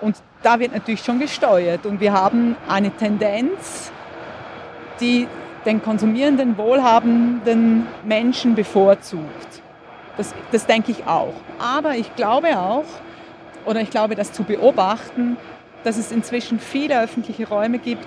Und 0.06 0.18
da 0.44 0.60
wird 0.60 0.72
natürlich 0.72 1.04
schon 1.04 1.18
gesteuert. 1.18 1.88
Und 1.88 2.00
wir 2.00 2.14
haben 2.14 2.56
eine 2.68 2.92
Tendenz, 2.92 3.92
die 5.00 5.28
den 5.66 5.82
konsumierenden, 5.82 6.60
wohlhabenden 6.60 7.88
Menschen 8.04 8.54
bevorzugt. 8.54 9.64
Das, 10.16 10.36
das 10.52 10.68
denke 10.68 10.92
ich 10.92 11.08
auch. 11.08 11.34
Aber 11.58 11.96
ich 11.96 12.16
glaube 12.16 12.60
auch, 12.60 12.86
oder 13.66 13.82
ich 13.82 13.90
glaube, 13.90 14.14
das 14.14 14.32
zu 14.32 14.44
beobachten, 14.44 15.38
dass 15.84 15.98
es 15.98 16.12
inzwischen 16.12 16.60
viele 16.60 17.02
öffentliche 17.02 17.50
Räume 17.50 17.80
gibt, 17.80 18.06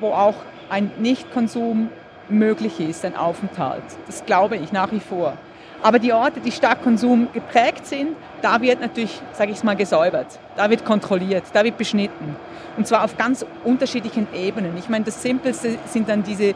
wo 0.00 0.12
auch 0.12 0.36
ein 0.70 0.90
Nichtkonsum 0.98 1.90
möglich 2.30 2.80
ist, 2.80 3.04
ein 3.04 3.14
Aufenthalt. 3.14 3.84
Das 4.06 4.24
glaube 4.24 4.56
ich 4.56 4.72
nach 4.72 4.90
wie 4.90 5.00
vor. 5.00 5.36
Aber 5.82 5.98
die 5.98 6.12
Orte, 6.12 6.40
die 6.40 6.52
stark 6.52 6.82
Konsum 6.82 7.28
geprägt 7.32 7.86
sind, 7.86 8.16
da 8.42 8.60
wird 8.60 8.80
natürlich, 8.80 9.20
sage 9.32 9.50
ich 9.50 9.58
es 9.58 9.64
mal, 9.64 9.76
gesäubert, 9.76 10.38
da 10.56 10.70
wird 10.70 10.84
kontrolliert, 10.84 11.44
da 11.52 11.64
wird 11.64 11.76
beschnitten. 11.76 12.36
Und 12.76 12.86
zwar 12.86 13.04
auf 13.04 13.16
ganz 13.16 13.44
unterschiedlichen 13.64 14.26
Ebenen. 14.34 14.76
Ich 14.76 14.88
meine, 14.88 15.04
das 15.04 15.22
Simpelste 15.22 15.78
sind 15.86 16.08
dann 16.08 16.22
diese 16.22 16.54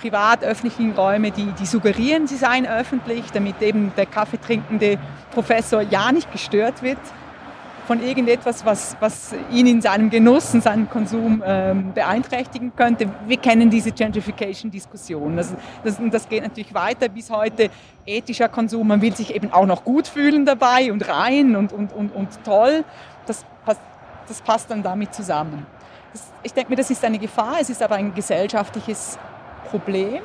privat-öffentlichen 0.00 0.92
Räume, 0.92 1.30
die, 1.30 1.46
die 1.58 1.66
suggerieren, 1.66 2.26
sie 2.26 2.36
seien 2.36 2.66
öffentlich, 2.66 3.32
damit 3.32 3.62
eben 3.62 3.92
der 3.96 4.06
kaffeetrinkende 4.06 4.98
Professor 5.32 5.80
ja 5.80 6.12
nicht 6.12 6.30
gestört 6.30 6.82
wird 6.82 6.98
von 7.86 8.02
irgendetwas, 8.02 8.64
was, 8.64 8.96
was 9.00 9.34
ihn 9.50 9.66
in 9.66 9.80
seinem 9.80 10.10
Genuss 10.10 10.54
und 10.54 10.62
seinem 10.62 10.88
Konsum 10.88 11.42
ähm, 11.44 11.92
beeinträchtigen 11.92 12.74
könnte. 12.74 13.08
Wir 13.26 13.36
kennen 13.36 13.70
diese 13.70 13.92
Gentrification-Diskussion. 13.92 15.36
Das, 15.36 15.52
das, 15.82 15.98
das 16.10 16.28
geht 16.28 16.42
natürlich 16.42 16.72
weiter 16.72 17.08
bis 17.08 17.30
heute. 17.30 17.70
Ethischer 18.06 18.48
Konsum, 18.48 18.88
man 18.88 19.02
will 19.02 19.14
sich 19.14 19.34
eben 19.34 19.52
auch 19.52 19.66
noch 19.66 19.84
gut 19.84 20.06
fühlen 20.06 20.44
dabei 20.44 20.92
und 20.92 21.06
rein 21.08 21.56
und, 21.56 21.72
und, 21.72 21.92
und, 21.92 22.14
und 22.14 22.28
toll. 22.44 22.84
Das 23.26 23.44
passt, 23.64 23.80
das 24.28 24.40
passt 24.40 24.70
dann 24.70 24.82
damit 24.82 25.14
zusammen. 25.14 25.66
Das, 26.12 26.22
ich 26.42 26.52
denke 26.52 26.70
mir, 26.70 26.76
das 26.76 26.90
ist 26.90 27.04
eine 27.04 27.18
Gefahr, 27.18 27.56
es 27.60 27.70
ist 27.70 27.82
aber 27.82 27.96
ein 27.96 28.14
gesellschaftliches 28.14 29.18
Problem. 29.70 30.22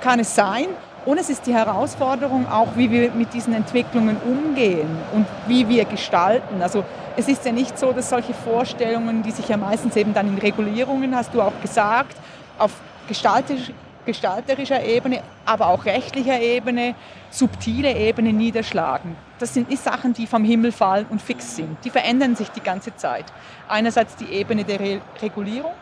Kann 0.00 0.20
es 0.20 0.34
sein, 0.34 0.66
und 1.06 1.18
es 1.18 1.30
ist 1.30 1.46
die 1.46 1.54
Herausforderung 1.54 2.46
auch, 2.48 2.76
wie 2.76 2.90
wir 2.90 3.12
mit 3.12 3.32
diesen 3.32 3.54
Entwicklungen 3.54 4.16
umgehen 4.18 4.88
und 5.14 5.26
wie 5.46 5.68
wir 5.68 5.84
gestalten. 5.84 6.60
Also 6.60 6.84
es 7.16 7.28
ist 7.28 7.46
ja 7.46 7.52
nicht 7.52 7.78
so, 7.78 7.92
dass 7.92 8.10
solche 8.10 8.34
Vorstellungen, 8.34 9.22
die 9.22 9.30
sich 9.30 9.48
ja 9.48 9.56
meistens 9.56 9.96
eben 9.96 10.12
dann 10.12 10.26
in 10.26 10.38
Regulierungen, 10.38 11.14
hast 11.14 11.32
du 11.32 11.40
auch 11.40 11.58
gesagt, 11.62 12.16
auf 12.58 12.72
gestalterisch, 13.06 13.72
gestalterischer 14.04 14.82
Ebene, 14.82 15.22
aber 15.44 15.68
auch 15.68 15.84
rechtlicher 15.84 16.40
Ebene, 16.40 16.96
subtile 17.30 17.94
Ebene 17.94 18.32
niederschlagen. 18.32 19.16
Das 19.38 19.54
sind 19.54 19.70
die 19.70 19.76
Sachen, 19.76 20.12
die 20.12 20.26
vom 20.26 20.44
Himmel 20.44 20.72
fallen 20.72 21.06
und 21.08 21.22
fix 21.22 21.56
sind. 21.56 21.76
Die 21.84 21.90
verändern 21.90 22.34
sich 22.34 22.50
die 22.50 22.60
ganze 22.60 22.96
Zeit. 22.96 23.26
Einerseits 23.68 24.16
die 24.16 24.26
Ebene 24.26 24.64
der 24.64 24.80
Re 24.80 25.00
Regulierung, 25.22 25.72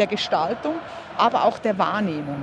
der 0.00 0.08
Gestaltung, 0.08 0.74
aber 1.16 1.44
auch 1.44 1.58
der 1.58 1.78
Wahrnehmung. 1.78 2.42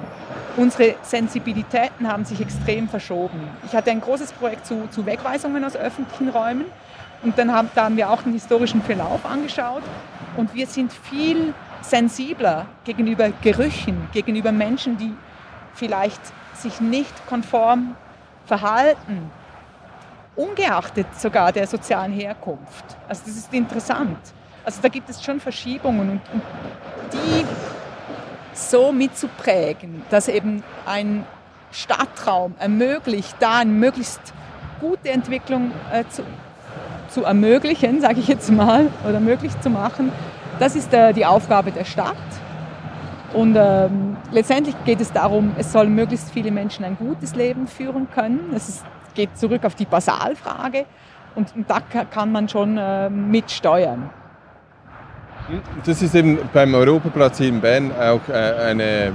Unsere 0.55 0.95
Sensibilitäten 1.01 2.07
haben 2.07 2.23
sich 2.23 2.39
extrem 2.39 2.87
verschoben. 2.87 3.49
Ich 3.65 3.75
hatte 3.75 3.91
ein 3.91 3.99
großes 3.99 4.31
Projekt 4.33 4.65
zu, 4.65 4.87
zu 4.89 5.05
Wegweisungen 5.05 5.65
aus 5.65 5.75
öffentlichen 5.75 6.29
Räumen 6.29 6.65
und 7.23 7.37
dann 7.37 7.51
haben, 7.51 7.69
da 7.75 7.85
haben 7.85 7.97
wir 7.97 8.09
auch 8.09 8.21
den 8.21 8.33
historischen 8.33 8.81
Verlauf 8.81 9.25
angeschaut 9.25 9.83
und 10.37 10.53
wir 10.53 10.67
sind 10.67 10.93
viel 10.93 11.53
sensibler 11.81 12.67
gegenüber 12.85 13.29
Gerüchen, 13.41 14.07
gegenüber 14.13 14.51
Menschen, 14.51 14.97
die 14.97 15.13
vielleicht 15.73 16.21
sich 16.53 16.79
nicht 16.79 17.27
konform 17.27 17.95
verhalten, 18.45 19.31
ungeachtet 20.35 21.07
sogar 21.17 21.51
der 21.51 21.67
sozialen 21.67 22.11
Herkunft. 22.11 22.85
Also 23.07 23.23
das 23.25 23.35
ist 23.35 23.53
interessant. 23.53 24.17
Also 24.67 24.81
da 24.81 24.89
gibt 24.89 25.09
es 25.09 25.23
schon 25.23 25.39
Verschiebungen 25.39 26.09
und, 26.09 26.21
und 26.33 26.41
die 27.13 27.45
so 28.51 28.91
mitzuprägen, 28.91 30.01
dass 30.09 30.27
eben 30.27 30.61
ein 30.85 31.25
Stadtraum 31.71 32.53
ermöglicht, 32.59 33.37
da 33.39 33.59
eine 33.59 33.71
möglichst 33.71 34.19
gute 34.81 35.09
Entwicklung 35.09 35.71
äh, 35.89 36.03
zu, 36.09 36.23
zu 37.07 37.23
ermöglichen, 37.23 38.01
sage 38.01 38.19
ich 38.19 38.27
jetzt 38.27 38.51
mal, 38.51 38.91
oder 39.07 39.21
möglich 39.21 39.57
zu 39.61 39.69
machen. 39.69 40.11
Das 40.59 40.75
ist 40.75 40.93
äh, 40.93 41.13
die 41.13 41.25
Aufgabe 41.25 41.71
der 41.71 41.85
Stadt. 41.85 42.17
Und 43.33 43.55
ähm, 43.57 44.17
letztendlich 44.33 44.75
geht 44.83 44.99
es 44.99 45.13
darum, 45.13 45.55
es 45.57 45.71
sollen 45.71 45.95
möglichst 45.95 46.29
viele 46.31 46.51
Menschen 46.51 46.83
ein 46.83 46.97
gutes 46.97 47.35
Leben 47.35 47.67
führen 47.67 48.09
können. 48.11 48.51
Es 48.53 48.83
geht 49.13 49.37
zurück 49.37 49.63
auf 49.63 49.75
die 49.75 49.85
Basalfrage 49.85 50.83
und, 51.35 51.55
und 51.55 51.69
da 51.69 51.79
kann 51.79 52.33
man 52.33 52.49
schon 52.49 52.77
äh, 52.77 53.09
mitsteuern. 53.09 54.09
Das 55.85 56.01
ist 56.01 56.13
eben 56.13 56.37
beim 56.53 56.73
Europaplatz 56.73 57.37
hier 57.37 57.49
in 57.49 57.61
Bern 57.61 57.91
auch 57.93 58.19
äh, 58.27 58.33
eine, 58.33 59.13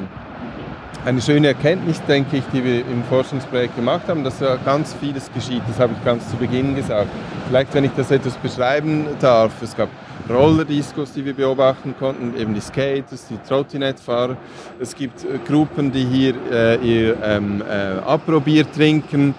eine 1.04 1.20
schöne 1.20 1.48
Erkenntnis, 1.48 2.00
denke 2.08 2.38
ich, 2.38 2.44
die 2.52 2.64
wir 2.64 2.80
im 2.80 3.04
Forschungsprojekt 3.04 3.76
gemacht 3.76 4.08
haben, 4.08 4.24
dass 4.24 4.38
da 4.38 4.56
ganz 4.56 4.94
vieles 4.98 5.30
geschieht. 5.32 5.62
Das 5.68 5.78
habe 5.78 5.92
ich 5.98 6.04
ganz 6.04 6.30
zu 6.30 6.36
Beginn 6.36 6.74
gesagt. 6.74 7.10
Vielleicht, 7.48 7.74
wenn 7.74 7.84
ich 7.84 7.90
das 7.96 8.10
etwas 8.10 8.34
beschreiben 8.36 9.06
darf. 9.20 9.52
Es 9.60 9.76
gab 9.76 9.88
Rollerdiscos, 10.30 11.12
die 11.12 11.24
wir 11.24 11.34
beobachten 11.34 11.94
konnten, 11.98 12.34
eben 12.40 12.54
die 12.54 12.60
Skaters, 12.60 13.26
die 13.28 13.36
Trottinettfahrer. 13.46 14.36
Es 14.80 14.94
gibt 14.94 15.24
äh, 15.24 15.38
Gruppen, 15.46 15.92
die 15.92 16.04
hier 16.04 16.34
äh, 16.50 16.76
ihr 16.76 17.16
ähm, 17.22 17.62
äh, 17.68 17.98
Aprobier 18.06 18.70
trinken. 18.70 19.34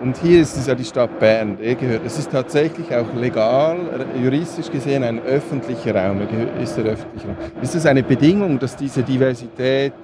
Und 0.00 0.16
hier 0.18 0.42
ist 0.42 0.56
es 0.56 0.66
ja 0.66 0.74
die 0.76 0.84
Stadt 0.84 1.18
Bern, 1.18 1.58
er 1.60 1.74
gehört. 1.74 2.02
Es 2.06 2.18
ist 2.18 2.30
tatsächlich 2.30 2.94
auch 2.94 3.12
legal, 3.14 4.06
juristisch 4.22 4.70
gesehen 4.70 5.02
ein 5.02 5.20
öffentlicher 5.20 5.94
Raum. 5.94 6.20
Ist 6.62 6.76
der 6.76 6.84
öffentliche 6.84 7.26
Raum. 7.26 7.36
Ist 7.60 7.74
es 7.74 7.84
eine 7.84 8.04
Bedingung, 8.04 8.60
dass 8.60 8.76
diese 8.76 9.02
Diversität 9.02 9.94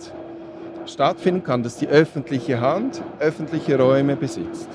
stattfinden 0.86 1.44
kann, 1.44 1.62
dass 1.62 1.76
die 1.76 1.86
öffentliche 1.86 2.60
Hand 2.60 3.02
öffentliche 3.20 3.78
Räume 3.78 4.16
besitzt? 4.16 4.68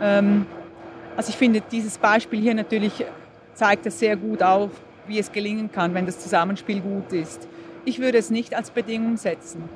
Ähm, 0.00 0.46
also 1.16 1.28
ich 1.28 1.36
finde 1.36 1.60
dieses 1.70 1.98
Beispiel 1.98 2.40
hier 2.40 2.54
natürlich 2.54 3.04
zeigt 3.54 3.84
es 3.86 3.98
sehr 3.98 4.16
gut 4.16 4.42
auf, 4.42 4.70
wie 5.06 5.18
es 5.18 5.30
gelingen 5.30 5.70
kann, 5.70 5.92
wenn 5.92 6.06
das 6.06 6.20
Zusammenspiel 6.20 6.80
gut 6.80 7.12
ist. 7.12 7.48
Ich 7.84 7.98
würde 7.98 8.18
es 8.18 8.30
nicht 8.30 8.54
als 8.54 8.70
Bedingung 8.70 9.16
setzen. 9.16 9.68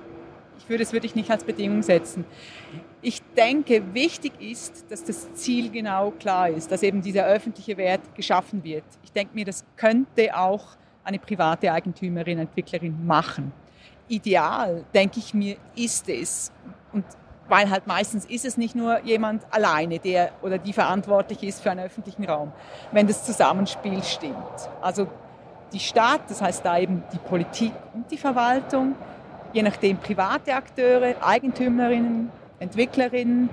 Ich 0.62 0.68
würde 0.68 0.84
es 0.84 0.92
wirklich 0.92 1.16
nicht 1.16 1.28
als 1.28 1.42
Bedingung 1.42 1.82
setzen. 1.82 2.24
Ich 3.00 3.20
denke, 3.36 3.82
wichtig 3.94 4.40
ist, 4.40 4.90
dass 4.90 5.02
das 5.02 5.34
Ziel 5.34 5.70
genau 5.70 6.12
klar 6.12 6.50
ist, 6.50 6.70
dass 6.70 6.84
eben 6.84 7.02
dieser 7.02 7.26
öffentliche 7.26 7.76
Wert 7.76 8.14
geschaffen 8.14 8.62
wird. 8.62 8.84
Ich 9.02 9.10
denke 9.10 9.34
mir, 9.34 9.44
das 9.44 9.64
könnte 9.76 10.36
auch 10.36 10.76
eine 11.02 11.18
private 11.18 11.72
Eigentümerin, 11.72 12.38
Entwicklerin 12.38 13.04
machen. 13.04 13.52
Ideal, 14.06 14.84
denke 14.94 15.18
ich 15.18 15.34
mir, 15.34 15.56
ist 15.74 16.08
es. 16.08 16.52
Und 16.92 17.04
weil 17.48 17.68
halt 17.68 17.88
meistens 17.88 18.24
ist 18.26 18.44
es 18.44 18.56
nicht 18.56 18.76
nur 18.76 19.00
jemand 19.00 19.42
alleine, 19.50 19.98
der 19.98 20.30
oder 20.42 20.58
die 20.58 20.72
verantwortlich 20.72 21.42
ist 21.42 21.60
für 21.60 21.72
einen 21.72 21.84
öffentlichen 21.84 22.24
Raum, 22.24 22.52
wenn 22.92 23.08
das 23.08 23.24
Zusammenspiel 23.24 24.00
stimmt. 24.04 24.70
Also 24.80 25.08
die 25.72 25.80
Stadt, 25.80 26.22
das 26.28 26.40
heißt 26.40 26.64
da 26.64 26.78
eben 26.78 27.02
die 27.12 27.18
Politik 27.18 27.72
und 27.94 28.08
die 28.10 28.16
Verwaltung, 28.16 28.94
je 29.52 29.62
nachdem 29.62 29.96
private 29.96 30.54
Akteure, 30.54 31.14
Eigentümerinnen, 31.20 32.30
Entwicklerinnen 32.58 33.48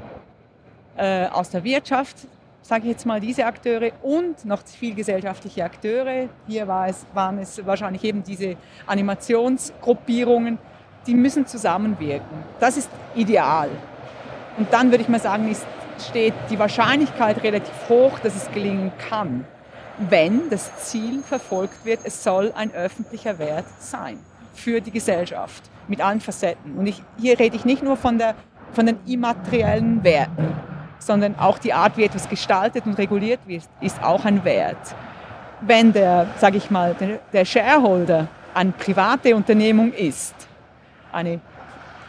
äh, 0.97 1.27
aus 1.27 1.49
der 1.49 1.63
Wirtschaft, 1.63 2.15
sage 2.61 2.83
ich 2.83 2.89
jetzt 2.89 3.05
mal 3.05 3.19
diese 3.19 3.45
Akteure 3.45 3.91
und 4.01 4.45
noch 4.45 4.63
zivilgesellschaftliche 4.63 5.63
Akteure. 5.63 6.29
Hier 6.47 6.67
war 6.67 6.87
es, 6.87 7.05
waren 7.13 7.39
es 7.39 7.65
wahrscheinlich 7.65 8.03
eben 8.03 8.23
diese 8.23 8.55
Animationsgruppierungen, 8.85 10.57
die 11.07 11.15
müssen 11.15 11.47
zusammenwirken. 11.47 12.43
Das 12.59 12.77
ist 12.77 12.89
ideal. 13.15 13.69
Und 14.57 14.71
dann 14.71 14.91
würde 14.91 15.01
ich 15.01 15.09
mal 15.09 15.19
sagen, 15.19 15.49
ist, 15.49 15.65
steht 16.09 16.33
die 16.49 16.59
Wahrscheinlichkeit 16.59 17.41
relativ 17.43 17.89
hoch, 17.89 18.19
dass 18.19 18.35
es 18.35 18.51
gelingen 18.51 18.91
kann, 19.09 19.45
wenn 19.97 20.49
das 20.49 20.75
Ziel 20.77 21.21
verfolgt 21.23 21.83
wird, 21.83 21.99
es 22.03 22.23
soll 22.23 22.53
ein 22.55 22.73
öffentlicher 22.73 23.37
Wert 23.39 23.65
sein 23.79 24.19
für 24.59 24.81
die 24.81 24.91
Gesellschaft 24.91 25.63
mit 25.87 26.01
allen 26.01 26.21
Facetten. 26.21 26.77
Und 26.77 26.87
ich, 26.87 27.01
hier 27.17 27.39
rede 27.39 27.55
ich 27.55 27.65
nicht 27.65 27.81
nur 27.81 27.97
von, 27.97 28.17
der, 28.17 28.35
von 28.73 28.85
den 28.85 28.97
immateriellen 29.07 30.03
Werten, 30.03 30.53
sondern 30.99 31.37
auch 31.39 31.57
die 31.57 31.73
Art, 31.73 31.97
wie 31.97 32.03
etwas 32.03 32.27
gestaltet 32.29 32.85
und 32.85 32.97
reguliert 32.97 33.39
wird, 33.47 33.63
ist 33.81 34.01
auch 34.03 34.25
ein 34.25 34.43
Wert. 34.43 34.95
Wenn 35.61 35.93
der, 35.93 36.27
sage 36.37 36.57
ich 36.57 36.69
mal, 36.69 36.93
der, 36.99 37.19
der 37.33 37.45
Shareholder 37.45 38.27
eine 38.53 38.71
private 38.71 39.35
Unternehmung 39.35 39.93
ist, 39.93 40.35
eine 41.11 41.39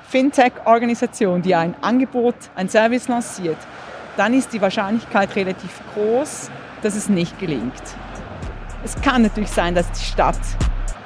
Fintech-Organisation, 0.09 1.41
die 1.43 1.55
ein 1.55 1.75
Angebot, 1.81 2.35
ein 2.57 2.69
Service 2.69 3.09
lanciert, 3.09 3.59
dann 4.17 4.35
ist 4.35 4.53
die 4.53 4.61
Wahrscheinlichkeit 4.61 5.35
relativ 5.37 5.81
groß, 5.95 6.51
dass 6.83 6.97
es 6.97 7.09
nicht 7.09 7.39
gelingt. 7.39 7.83
Es 8.85 9.01
kann 9.01 9.23
natürlich 9.23 9.51
sein, 9.51 9.75
dass 9.75 9.91
die 9.93 10.05
Stadt 10.05 10.39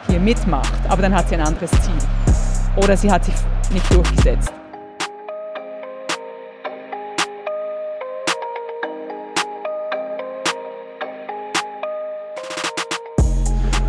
hier 0.08 0.20
mitmacht, 0.20 0.72
aber 0.88 1.02
dann 1.02 1.14
hat 1.14 1.28
sie 1.28 1.34
ein 1.34 1.40
anderes 1.40 1.70
Ziel. 1.70 1.92
Oder 2.76 2.96
sie 2.96 3.10
hat 3.10 3.24
sich 3.24 3.34
nicht 3.72 3.94
durchgesetzt. 3.94 4.52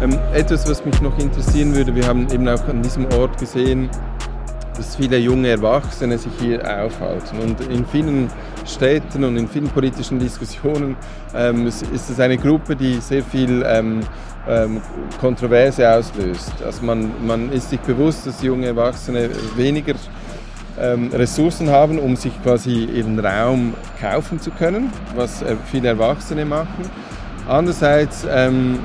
Ähm, 0.01 0.19
etwas, 0.33 0.69
was 0.69 0.85
mich 0.85 1.01
noch 1.01 1.17
interessieren 1.17 1.73
würde, 1.73 1.95
wir 1.95 2.05
haben 2.05 2.29
eben 2.29 2.47
auch 2.47 2.67
an 2.67 2.81
diesem 2.83 3.05
Ort 3.13 3.39
gesehen, 3.39 3.89
dass 4.77 4.95
viele 4.95 5.17
junge 5.17 5.49
Erwachsene 5.49 6.17
sich 6.17 6.31
hier 6.39 6.59
aufhalten. 6.61 7.39
Und 7.39 7.61
in 7.69 7.85
vielen 7.85 8.29
Städten 8.65 9.23
und 9.23 9.37
in 9.37 9.47
vielen 9.47 9.69
politischen 9.69 10.19
Diskussionen 10.19 10.95
ähm, 11.35 11.67
ist 11.67 11.83
es 11.93 12.19
eine 12.19 12.37
Gruppe, 12.37 12.75
die 12.75 12.95
sehr 12.95 13.23
viel 13.23 13.63
ähm, 13.67 14.01
ähm, 14.47 14.81
Kontroverse 15.19 15.89
auslöst. 15.89 16.53
Also 16.63 16.83
man, 16.83 17.11
man 17.25 17.51
ist 17.51 17.69
sich 17.69 17.79
bewusst, 17.79 18.27
dass 18.27 18.41
junge 18.41 18.67
Erwachsene 18.67 19.29
weniger 19.55 19.95
ähm, 20.79 21.09
Ressourcen 21.13 21.69
haben, 21.69 21.99
um 21.99 22.15
sich 22.15 22.33
quasi 22.43 22.85
ihren 22.85 23.19
Raum 23.19 23.73
kaufen 23.99 24.39
zu 24.39 24.51
können, 24.51 24.91
was 25.15 25.41
äh, 25.41 25.55
viele 25.71 25.89
Erwachsene 25.89 26.45
machen. 26.45 26.89
Andererseits 27.47 28.25
ähm, 28.29 28.79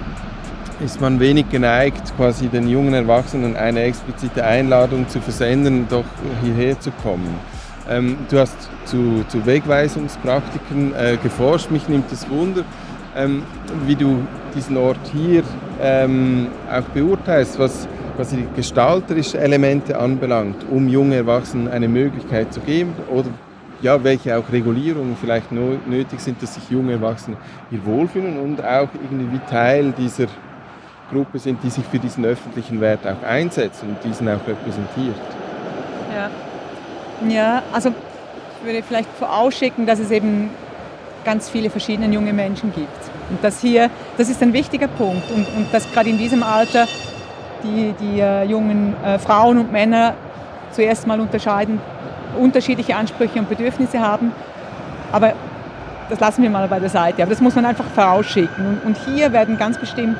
ist 0.84 1.00
man 1.00 1.20
wenig 1.20 1.48
geneigt, 1.50 2.12
quasi 2.16 2.48
den 2.48 2.68
jungen 2.68 2.94
Erwachsenen 2.94 3.56
eine 3.56 3.82
explizite 3.82 4.44
Einladung 4.44 5.08
zu 5.08 5.20
versenden, 5.20 5.86
doch 5.88 6.04
hierher 6.42 6.78
zu 6.80 6.90
kommen. 7.02 7.34
Ähm, 7.88 8.16
du 8.30 8.38
hast 8.38 8.56
zu, 8.84 9.24
zu 9.28 9.44
Wegweisungspraktiken 9.44 10.94
äh, 10.94 11.16
geforscht. 11.22 11.70
Mich 11.70 11.88
nimmt 11.88 12.10
es 12.12 12.28
Wunder, 12.30 12.64
ähm, 13.16 13.42
wie 13.86 13.96
du 13.96 14.18
diesen 14.54 14.76
Ort 14.76 14.98
hier 15.12 15.42
ähm, 15.80 16.48
auch 16.70 16.88
beurteilst, 16.94 17.58
was 17.58 17.86
quasi 18.16 18.36
die 18.36 18.46
gestalterischen 18.56 19.40
Elemente 19.40 19.98
anbelangt, 19.98 20.64
um 20.70 20.88
jungen 20.88 21.12
Erwachsenen 21.12 21.68
eine 21.68 21.88
Möglichkeit 21.88 22.52
zu 22.52 22.60
geben 22.60 22.92
oder 23.10 23.28
ja, 23.82 24.02
welche 24.04 24.36
auch 24.36 24.52
Regulierungen 24.52 25.16
vielleicht 25.18 25.50
nötig 25.52 26.20
sind, 26.20 26.42
dass 26.42 26.54
sich 26.54 26.68
junge 26.70 26.92
Erwachsene 26.92 27.36
hier 27.70 27.84
wohlfühlen 27.86 28.38
und 28.38 28.62
auch 28.62 28.88
irgendwie 29.02 29.40
Teil 29.48 29.94
dieser 29.96 30.26
Gruppe 31.10 31.38
sind, 31.38 31.62
die 31.62 31.70
sich 31.70 31.84
für 31.84 31.98
diesen 31.98 32.24
öffentlichen 32.24 32.80
Wert 32.80 33.00
auch 33.06 33.26
einsetzt 33.26 33.82
und 33.82 33.96
diesen 34.04 34.28
auch 34.28 34.46
repräsentiert. 34.46 35.16
Ja, 36.14 36.30
ja 37.28 37.62
also 37.72 37.90
ich 37.90 38.66
würde 38.66 38.82
vielleicht 38.82 39.08
vorausschicken, 39.18 39.86
dass 39.86 39.98
es 39.98 40.10
eben 40.10 40.50
ganz 41.24 41.48
viele 41.48 41.70
verschiedene 41.70 42.12
junge 42.12 42.32
Menschen 42.32 42.72
gibt. 42.72 42.88
Und 43.30 43.42
das 43.42 43.60
hier, 43.60 43.90
das 44.16 44.28
ist 44.28 44.42
ein 44.42 44.52
wichtiger 44.52 44.88
Punkt. 44.88 45.30
Und, 45.30 45.46
und 45.56 45.72
dass 45.72 45.90
gerade 45.92 46.10
in 46.10 46.18
diesem 46.18 46.42
Alter 46.42 46.86
die, 47.62 47.94
die 48.00 48.20
äh, 48.20 48.44
jungen 48.44 48.94
äh, 49.04 49.18
Frauen 49.18 49.58
und 49.58 49.72
Männer 49.72 50.14
zuerst 50.72 51.06
mal 51.06 51.20
unterscheiden, 51.20 51.80
unterschiedliche 52.38 52.96
Ansprüche 52.96 53.38
und 53.38 53.48
Bedürfnisse 53.48 54.00
haben. 54.00 54.32
Aber 55.12 55.32
das 56.08 56.20
lassen 56.20 56.42
wir 56.42 56.50
mal 56.50 56.66
bei 56.68 56.80
der 56.80 56.88
Seite. 56.88 57.22
Aber 57.22 57.30
das 57.30 57.40
muss 57.40 57.54
man 57.54 57.66
einfach 57.66 57.84
vorausschicken. 57.84 58.66
Und, 58.66 58.84
und 58.84 58.96
hier 59.04 59.32
werden 59.32 59.58
ganz 59.58 59.78
bestimmt 59.78 60.18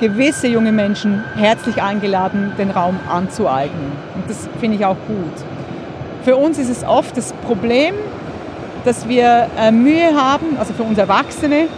gewisse 0.00 0.48
junge 0.48 0.72
Menschen 0.72 1.24
herzlich 1.36 1.82
eingeladen, 1.82 2.52
den 2.58 2.70
Raum 2.70 2.98
anzueignen. 3.08 3.92
Und 4.14 4.28
das 4.28 4.48
finde 4.60 4.76
ich 4.76 4.84
auch 4.84 4.96
gut. 5.06 5.32
Für 6.24 6.36
uns 6.36 6.58
ist 6.58 6.70
es 6.70 6.84
oft 6.84 7.16
das 7.16 7.32
Problem, 7.46 7.94
dass 8.84 9.08
wir 9.08 9.48
äh, 9.58 9.70
Mühe 9.70 10.14
haben, 10.14 10.56
also 10.58 10.72
für 10.74 10.82
uns 10.82 10.98
Erwachsene, 10.98 11.68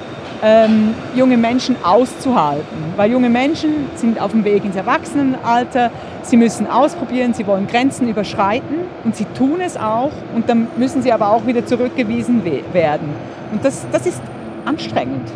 ähm, 0.42 0.94
junge 1.14 1.36
Menschen 1.36 1.76
auszuhalten. 1.82 2.92
Weil 2.96 3.10
junge 3.10 3.30
Menschen 3.30 3.86
sind 3.94 4.20
auf 4.20 4.32
dem 4.32 4.44
Weg 4.44 4.64
ins 4.64 4.76
Erwachsenenalter, 4.76 5.90
sie 6.22 6.36
müssen 6.36 6.68
ausprobieren, 6.68 7.34
sie 7.34 7.46
wollen 7.46 7.66
Grenzen 7.66 8.08
überschreiten 8.08 8.76
und 9.04 9.16
sie 9.16 9.26
tun 9.36 9.60
es 9.60 9.76
auch 9.76 10.12
und 10.34 10.48
dann 10.48 10.68
müssen 10.76 11.02
sie 11.02 11.12
aber 11.12 11.30
auch 11.30 11.46
wieder 11.46 11.64
zurückgewiesen 11.64 12.42
werden. 12.72 13.08
Und 13.52 13.64
das, 13.64 13.86
das 13.92 14.06
ist 14.06 14.20
anstrengend 14.64 15.30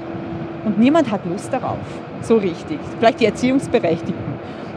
und 0.64 0.78
niemand 0.78 1.10
hat 1.10 1.24
Lust 1.26 1.52
darauf 1.52 1.78
so 2.22 2.36
richtig. 2.36 2.78
Vielleicht 2.98 3.20
die 3.20 3.26
Erziehungsberechtigten. 3.26 4.34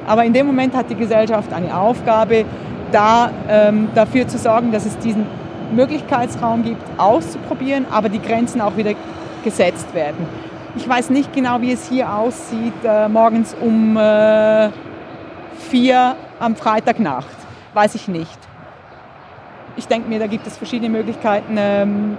Aber 0.08 0.24
in 0.26 0.34
dem 0.34 0.46
Moment 0.46 0.76
hat 0.76 0.90
die 0.90 0.96
Gesellschaft 0.96 1.52
eine 1.54 1.78
Aufgabe, 1.78 2.46
da, 2.92 3.32
ähm, 3.50 3.90
dafür 3.96 4.28
zu 4.28 4.38
sorgen, 4.38 4.72
dass 4.72 4.86
es 4.86 4.98
diesen 5.00 5.26
Möglichkeitsraum 5.74 6.64
gibt, 6.64 6.84
auszuprobieren, 6.98 7.86
aber 7.92 8.10
die 8.10 8.22
Grenzen 8.22 8.62
auch 8.62 8.78
wieder 8.78 8.94
gesetzt 9.44 9.94
werden. 9.94 10.28
Ich 10.76 10.88
weiß 10.88 11.10
nicht 11.10 11.34
genau, 11.34 11.62
wie 11.62 11.72
es 11.72 11.88
hier 11.88 12.14
aussieht, 12.14 12.74
äh, 12.84 13.08
morgens 13.08 13.56
um 13.60 13.98
äh, 13.98 14.70
vier 15.70 16.16
am 16.40 16.56
Freitagnacht. 16.56 17.36
Weiß 17.74 17.96
ich 17.96 18.08
nicht. 18.08 18.40
Ich 19.76 19.88
denke 19.88 20.10
mir, 20.10 20.20
da 20.20 20.28
gibt 20.28 20.46
es 20.46 20.58
verschiedene 20.58 20.90
Möglichkeiten, 20.90 21.56
ähm, 21.58 22.18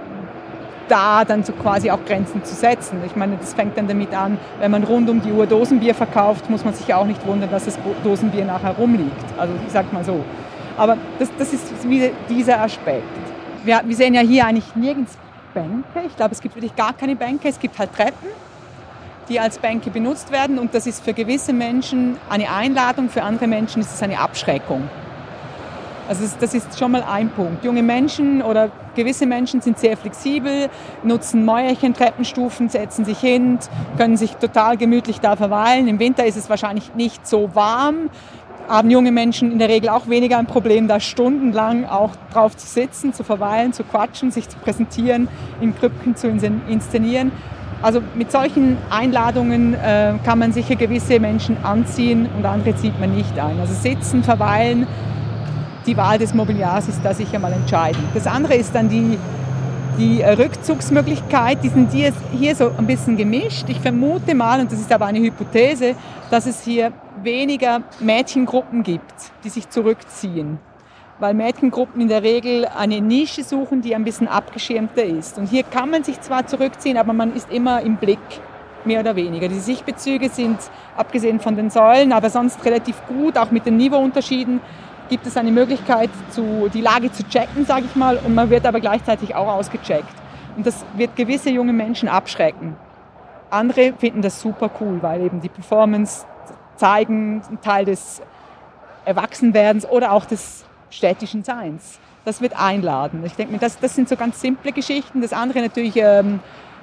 da 0.88 1.24
dann 1.24 1.44
so 1.44 1.52
quasi 1.52 1.90
auch 1.90 2.04
Grenzen 2.04 2.44
zu 2.44 2.54
setzen. 2.54 3.00
Ich 3.06 3.16
meine, 3.16 3.36
das 3.36 3.54
fängt 3.54 3.76
dann 3.76 3.88
damit 3.88 4.14
an, 4.14 4.38
wenn 4.60 4.70
man 4.70 4.84
rund 4.84 5.08
um 5.08 5.20
die 5.20 5.32
Uhr 5.32 5.46
Dosenbier 5.46 5.94
verkauft, 5.94 6.50
muss 6.50 6.64
man 6.64 6.74
sich 6.74 6.86
ja 6.86 6.96
auch 6.96 7.06
nicht 7.06 7.26
wundern, 7.26 7.50
dass 7.50 7.64
das 7.64 7.78
Dosenbier 8.02 8.44
nachher 8.44 8.76
rumliegt. 8.76 9.24
Also 9.38 9.54
ich 9.66 9.72
sag 9.72 9.92
mal 9.92 10.04
so. 10.04 10.24
Aber 10.76 10.96
das, 11.18 11.28
das 11.38 11.52
ist 11.52 11.88
wieder 11.88 12.08
dieser 12.28 12.60
Aspekt. 12.60 13.04
Wir, 13.64 13.80
wir 13.84 13.96
sehen 13.96 14.14
ja 14.14 14.20
hier 14.20 14.46
eigentlich 14.46 14.74
nirgends 14.74 15.16
Bänke. 15.54 16.06
Ich 16.06 16.16
glaube, 16.16 16.34
es 16.34 16.40
gibt 16.40 16.56
wirklich 16.56 16.76
gar 16.76 16.92
keine 16.92 17.16
Bänke. 17.16 17.48
Es 17.48 17.58
gibt 17.58 17.78
halt 17.78 17.94
Treppen, 17.94 18.28
die 19.28 19.40
als 19.40 19.58
Bänke 19.58 19.90
benutzt 19.90 20.30
werden. 20.32 20.58
Und 20.58 20.74
das 20.74 20.86
ist 20.86 21.04
für 21.04 21.14
gewisse 21.14 21.52
Menschen 21.52 22.18
eine 22.28 22.50
Einladung, 22.50 23.08
für 23.08 23.22
andere 23.22 23.46
Menschen 23.46 23.80
ist 23.80 23.94
es 23.94 24.02
eine 24.02 24.18
Abschreckung. 24.18 24.88
Also 26.06 26.24
das 26.38 26.52
ist 26.52 26.78
schon 26.78 26.92
mal 26.92 27.02
ein 27.02 27.30
Punkt. 27.30 27.64
Junge 27.64 27.82
Menschen 27.82 28.42
oder 28.42 28.70
gewisse 28.94 29.24
Menschen 29.24 29.62
sind 29.62 29.78
sehr 29.78 29.96
flexibel, 29.96 30.68
nutzen 31.02 31.44
Mäuerchen, 31.44 31.94
Treppenstufen, 31.94 32.68
setzen 32.68 33.06
sich 33.06 33.18
hin, 33.18 33.58
können 33.96 34.16
sich 34.16 34.36
total 34.36 34.76
gemütlich 34.76 35.20
da 35.20 35.34
verweilen. 35.36 35.88
Im 35.88 35.98
Winter 35.98 36.26
ist 36.26 36.36
es 36.36 36.50
wahrscheinlich 36.50 36.94
nicht 36.94 37.26
so 37.26 37.54
warm, 37.54 38.10
haben 38.68 38.90
junge 38.90 39.12
Menschen 39.12 39.50
in 39.50 39.58
der 39.58 39.68
Regel 39.68 39.88
auch 39.88 40.08
weniger 40.08 40.38
ein 40.38 40.46
Problem, 40.46 40.88
da 40.88 41.00
stundenlang 41.00 41.86
auch 41.86 42.10
drauf 42.32 42.56
zu 42.56 42.66
sitzen, 42.66 43.12
zu 43.12 43.24
verweilen, 43.24 43.72
zu 43.72 43.82
quatschen, 43.84 44.30
sich 44.30 44.48
zu 44.48 44.58
präsentieren, 44.58 45.28
in 45.60 45.74
Krüppchen 45.74 46.16
zu 46.16 46.28
inszenieren. 46.28 47.32
Also 47.82 48.00
mit 48.14 48.32
solchen 48.32 48.78
Einladungen 48.88 49.74
äh, 49.74 50.14
kann 50.24 50.38
man 50.38 50.52
sicher 50.52 50.76
gewisse 50.76 51.20
Menschen 51.20 51.56
anziehen 51.62 52.28
und 52.36 52.46
andere 52.46 52.74
zieht 52.76 52.98
man 52.98 53.14
nicht 53.14 53.38
ein. 53.38 53.60
Also 53.60 53.74
sitzen, 53.74 54.22
verweilen, 54.22 54.86
die 55.86 55.96
Wahl 55.96 56.18
des 56.18 56.34
Mobiliars 56.34 56.88
ist 56.88 57.00
da 57.04 57.14
sicher 57.14 57.38
mal 57.38 57.52
entscheidend. 57.52 58.04
Das 58.14 58.26
andere 58.26 58.54
ist 58.54 58.74
dann 58.74 58.88
die, 58.88 59.18
die 59.98 60.22
Rückzugsmöglichkeit. 60.22 61.62
Die 61.62 61.68
sind 61.68 61.92
hier, 61.92 62.12
hier 62.32 62.56
so 62.56 62.70
ein 62.76 62.86
bisschen 62.86 63.16
gemischt. 63.16 63.66
Ich 63.68 63.80
vermute 63.80 64.34
mal, 64.34 64.60
und 64.60 64.72
das 64.72 64.80
ist 64.80 64.92
aber 64.92 65.06
eine 65.06 65.20
Hypothese, 65.20 65.94
dass 66.30 66.46
es 66.46 66.62
hier 66.62 66.92
weniger 67.22 67.82
Mädchengruppen 68.00 68.82
gibt, 68.82 69.14
die 69.44 69.50
sich 69.50 69.68
zurückziehen. 69.68 70.58
Weil 71.20 71.34
Mädchengruppen 71.34 72.00
in 72.00 72.08
der 72.08 72.22
Regel 72.22 72.66
eine 72.66 73.00
Nische 73.00 73.44
suchen, 73.44 73.82
die 73.82 73.94
ein 73.94 74.04
bisschen 74.04 74.26
abgeschirmter 74.26 75.04
ist. 75.04 75.38
Und 75.38 75.48
hier 75.48 75.62
kann 75.62 75.90
man 75.90 76.02
sich 76.02 76.20
zwar 76.20 76.46
zurückziehen, 76.46 76.96
aber 76.96 77.12
man 77.12 77.34
ist 77.34 77.52
immer 77.52 77.82
im 77.82 77.96
Blick, 77.96 78.18
mehr 78.84 79.00
oder 79.00 79.16
weniger. 79.16 79.48
Die 79.48 79.60
Sichtbezüge 79.60 80.28
sind, 80.28 80.58
abgesehen 80.96 81.40
von 81.40 81.56
den 81.56 81.70
Säulen, 81.70 82.12
aber 82.12 82.30
sonst 82.30 82.64
relativ 82.64 82.96
gut, 83.06 83.38
auch 83.38 83.50
mit 83.50 83.64
den 83.64 83.76
Niveauunterschieden, 83.76 84.60
gibt 85.08 85.26
es 85.26 85.36
eine 85.36 85.50
Möglichkeit, 85.50 86.10
zu, 86.30 86.68
die 86.72 86.80
Lage 86.80 87.12
zu 87.12 87.22
checken, 87.28 87.64
sage 87.64 87.86
ich 87.86 87.96
mal, 87.96 88.16
und 88.18 88.34
man 88.34 88.50
wird 88.50 88.66
aber 88.66 88.80
gleichzeitig 88.80 89.34
auch 89.34 89.48
ausgecheckt. 89.48 90.14
Und 90.56 90.66
das 90.66 90.84
wird 90.96 91.16
gewisse 91.16 91.50
junge 91.50 91.72
Menschen 91.72 92.08
abschrecken. 92.08 92.76
Andere 93.50 93.92
finden 93.98 94.22
das 94.22 94.40
super 94.40 94.70
cool, 94.80 95.02
weil 95.02 95.20
eben 95.22 95.40
die 95.40 95.48
Performance 95.48 96.26
zeigen, 96.76 97.42
ein 97.50 97.60
Teil 97.60 97.84
des 97.84 98.20
Erwachsenwerdens 99.04 99.86
oder 99.86 100.12
auch 100.12 100.24
des 100.24 100.64
städtischen 100.90 101.44
Seins. 101.44 101.98
Das 102.24 102.40
wird 102.40 102.58
einladen. 102.58 103.22
Ich 103.24 103.34
denke 103.34 103.52
mir, 103.52 103.58
das, 103.58 103.78
das 103.78 103.94
sind 103.94 104.08
so 104.08 104.16
ganz 104.16 104.40
simple 104.40 104.72
Geschichten. 104.72 105.20
Das 105.20 105.32
andere 105.32 105.60
natürlich 105.60 105.96
ähm, 105.96 106.40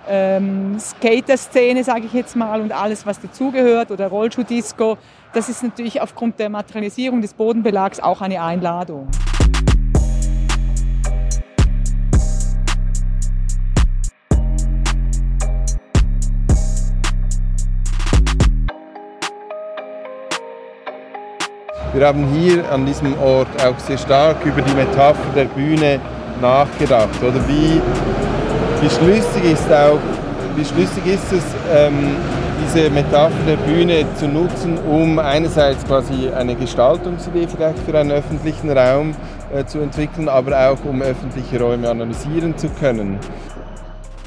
ähm, 0.07 0.77
Skater-Szene, 0.79 1.83
sage 1.83 2.05
ich 2.05 2.13
jetzt 2.13 2.35
mal, 2.35 2.61
und 2.61 2.71
alles, 2.71 3.05
was 3.05 3.19
dazugehört, 3.19 3.91
oder 3.91 4.07
Rollschuh-Disco. 4.07 4.97
Das 5.33 5.49
ist 5.49 5.63
natürlich 5.63 6.01
aufgrund 6.01 6.39
der 6.39 6.49
Materialisierung 6.49 7.21
des 7.21 7.33
Bodenbelags 7.33 7.99
auch 7.99 8.21
eine 8.21 8.41
Einladung. 8.41 9.07
Wir 21.93 22.07
haben 22.07 22.25
hier 22.27 22.71
an 22.71 22.85
diesem 22.85 23.13
Ort 23.21 23.49
auch 23.61 23.77
sehr 23.77 23.97
stark 23.97 24.45
über 24.45 24.61
die 24.61 24.73
Metapher 24.73 25.29
der 25.35 25.43
Bühne 25.43 25.99
nachgedacht. 26.39 27.21
Oder 27.21 27.45
wie, 27.49 27.81
wie 28.81 28.89
schlüssig 28.89 29.43
ist 29.51 29.71
auch, 29.71 29.99
wie 30.55 30.65
schlüssig 30.65 31.05
ist 31.05 31.31
es, 31.31 31.43
ähm, 31.71 32.15
diese 32.65 32.89
Metapher 32.89 33.43
der 33.47 33.57
Bühne 33.57 34.05
zu 34.15 34.27
nutzen, 34.27 34.77
um 34.79 35.19
einerseits 35.19 35.83
quasi 35.85 36.29
eine 36.29 36.55
Gestaltungsidee 36.55 37.47
vielleicht 37.47 37.79
für 37.79 37.97
einen 37.97 38.11
öffentlichen 38.11 38.71
Raum 38.71 39.13
äh, 39.53 39.63
zu 39.65 39.79
entwickeln, 39.79 40.27
aber 40.27 40.69
auch 40.69 40.83
um 40.85 41.01
öffentliche 41.01 41.59
Räume 41.59 41.89
analysieren 41.89 42.57
zu 42.57 42.69
können. 42.69 43.19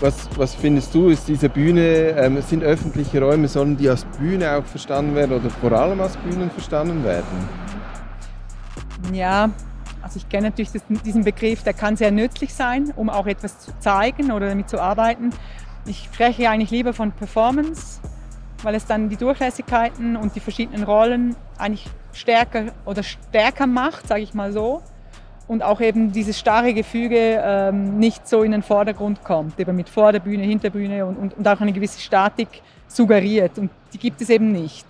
Was, 0.01 0.29
was 0.37 0.55
findest 0.55 0.95
du, 0.95 1.09
ist 1.09 1.27
diese 1.29 1.49
Bühne, 1.49 2.14
ähm, 2.17 2.40
sind 2.43 2.62
öffentliche 2.62 3.21
Räume, 3.21 3.49
sollen 3.49 3.77
die 3.77 3.88
als 3.88 4.05
Bühne 4.19 4.57
auch 4.57 4.64
verstanden 4.64 5.14
werden 5.14 5.40
oder 5.40 5.51
vor 5.51 5.73
allem 5.73 6.01
als 6.01 6.17
Bühnen 6.17 6.51
verstanden 6.51 7.05
werden? 7.05 7.49
Ja, 9.12 9.49
also 10.05 10.19
ich 10.19 10.29
kenne 10.29 10.49
natürlich 10.49 10.71
das, 10.71 10.83
diesen 11.05 11.25
Begriff, 11.25 11.62
der 11.62 11.73
kann 11.73 11.97
sehr 11.97 12.11
nützlich 12.11 12.53
sein, 12.53 12.93
um 12.95 13.09
auch 13.09 13.27
etwas 13.27 13.59
zu 13.59 13.73
zeigen 13.81 14.31
oder 14.31 14.49
damit 14.49 14.69
zu 14.69 14.81
arbeiten. 14.81 15.31
Ich 15.87 16.09
spreche 16.12 16.51
eigentlich 16.51 16.71
lieber 16.71 16.93
von 16.93 17.11
Performance, 17.11 18.01
weil 18.62 18.75
es 18.75 18.85
dann 18.85 19.09
die 19.09 19.17
Durchlässigkeiten 19.17 20.17
und 20.17 20.37
die 20.37 20.40
verschiedenen 20.40 20.85
Rollen 20.85 21.37
eigentlich 21.57 21.87
stärker 22.12 22.67
oder 22.85 23.03
stärker 23.03 23.67
macht, 23.67 24.07
sage 24.07 24.21
ich 24.21 24.35
mal 24.35 24.53
so 24.53 24.83
und 25.47 25.62
auch 25.62 25.81
eben 25.81 26.12
dieses 26.12 26.38
starre 26.38 26.73
Gefüge 26.73 27.43
ähm, 27.43 27.99
nicht 27.99 28.29
so 28.29 28.43
in 28.43 28.53
den 28.53 28.62
Vordergrund 28.62 29.25
kommt, 29.25 29.59
eben 29.59 29.77
mit 29.77 29.88
Vorderbühne, 29.88 30.43
Hinterbühne 30.43 31.05
und, 31.07 31.17
und, 31.17 31.35
und 31.37 31.49
auch 31.49 31.61
eine 31.61 31.73
gewisse 31.73 32.01
Statik 32.01 32.49
suggeriert 32.88 33.59
und 33.59 33.71
die 33.93 33.99
gibt 33.99 34.21
es 34.21 34.31
eben 34.31 34.53
nicht. 34.53 34.87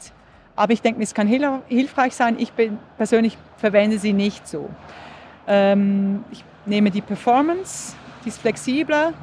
Aber 0.56 0.72
ich 0.72 0.82
denke, 0.82 1.02
es 1.02 1.14
kann 1.14 1.26
hilfreich 1.26 2.14
sein. 2.14 2.36
Ich 2.38 2.52
persönlich 2.96 3.36
verwende 3.64 3.98
sie 3.98 4.12
nicht 4.12 4.46
so. 4.46 4.68
Ähm, 5.46 6.22
ich 6.30 6.44
nehme 6.66 6.90
die 6.90 7.00
Performance, 7.00 7.96
die 8.22 8.28
ist 8.28 8.38
flexibler. 8.38 9.14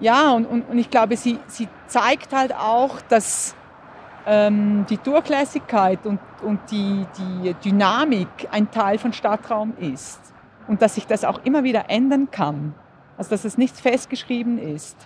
Ja, 0.00 0.32
und, 0.32 0.46
und, 0.46 0.68
und 0.68 0.76
ich 0.76 0.90
glaube, 0.90 1.16
sie, 1.16 1.38
sie 1.46 1.68
zeigt 1.86 2.32
halt 2.32 2.52
auch, 2.52 3.00
dass 3.02 3.54
ähm, 4.26 4.84
die 4.90 4.96
Durchlässigkeit 4.96 6.04
und, 6.06 6.18
und 6.42 6.58
die, 6.72 7.06
die 7.16 7.54
Dynamik 7.64 8.48
ein 8.50 8.68
Teil 8.68 8.98
von 8.98 9.12
Stadtraum 9.12 9.74
ist 9.78 10.20
und 10.66 10.82
dass 10.82 10.96
sich 10.96 11.06
das 11.06 11.22
auch 11.22 11.38
immer 11.44 11.62
wieder 11.62 11.88
ändern 11.88 12.32
kann, 12.32 12.74
also 13.16 13.30
dass 13.30 13.44
es 13.44 13.56
nicht 13.56 13.76
festgeschrieben 13.76 14.58
ist. 14.58 14.96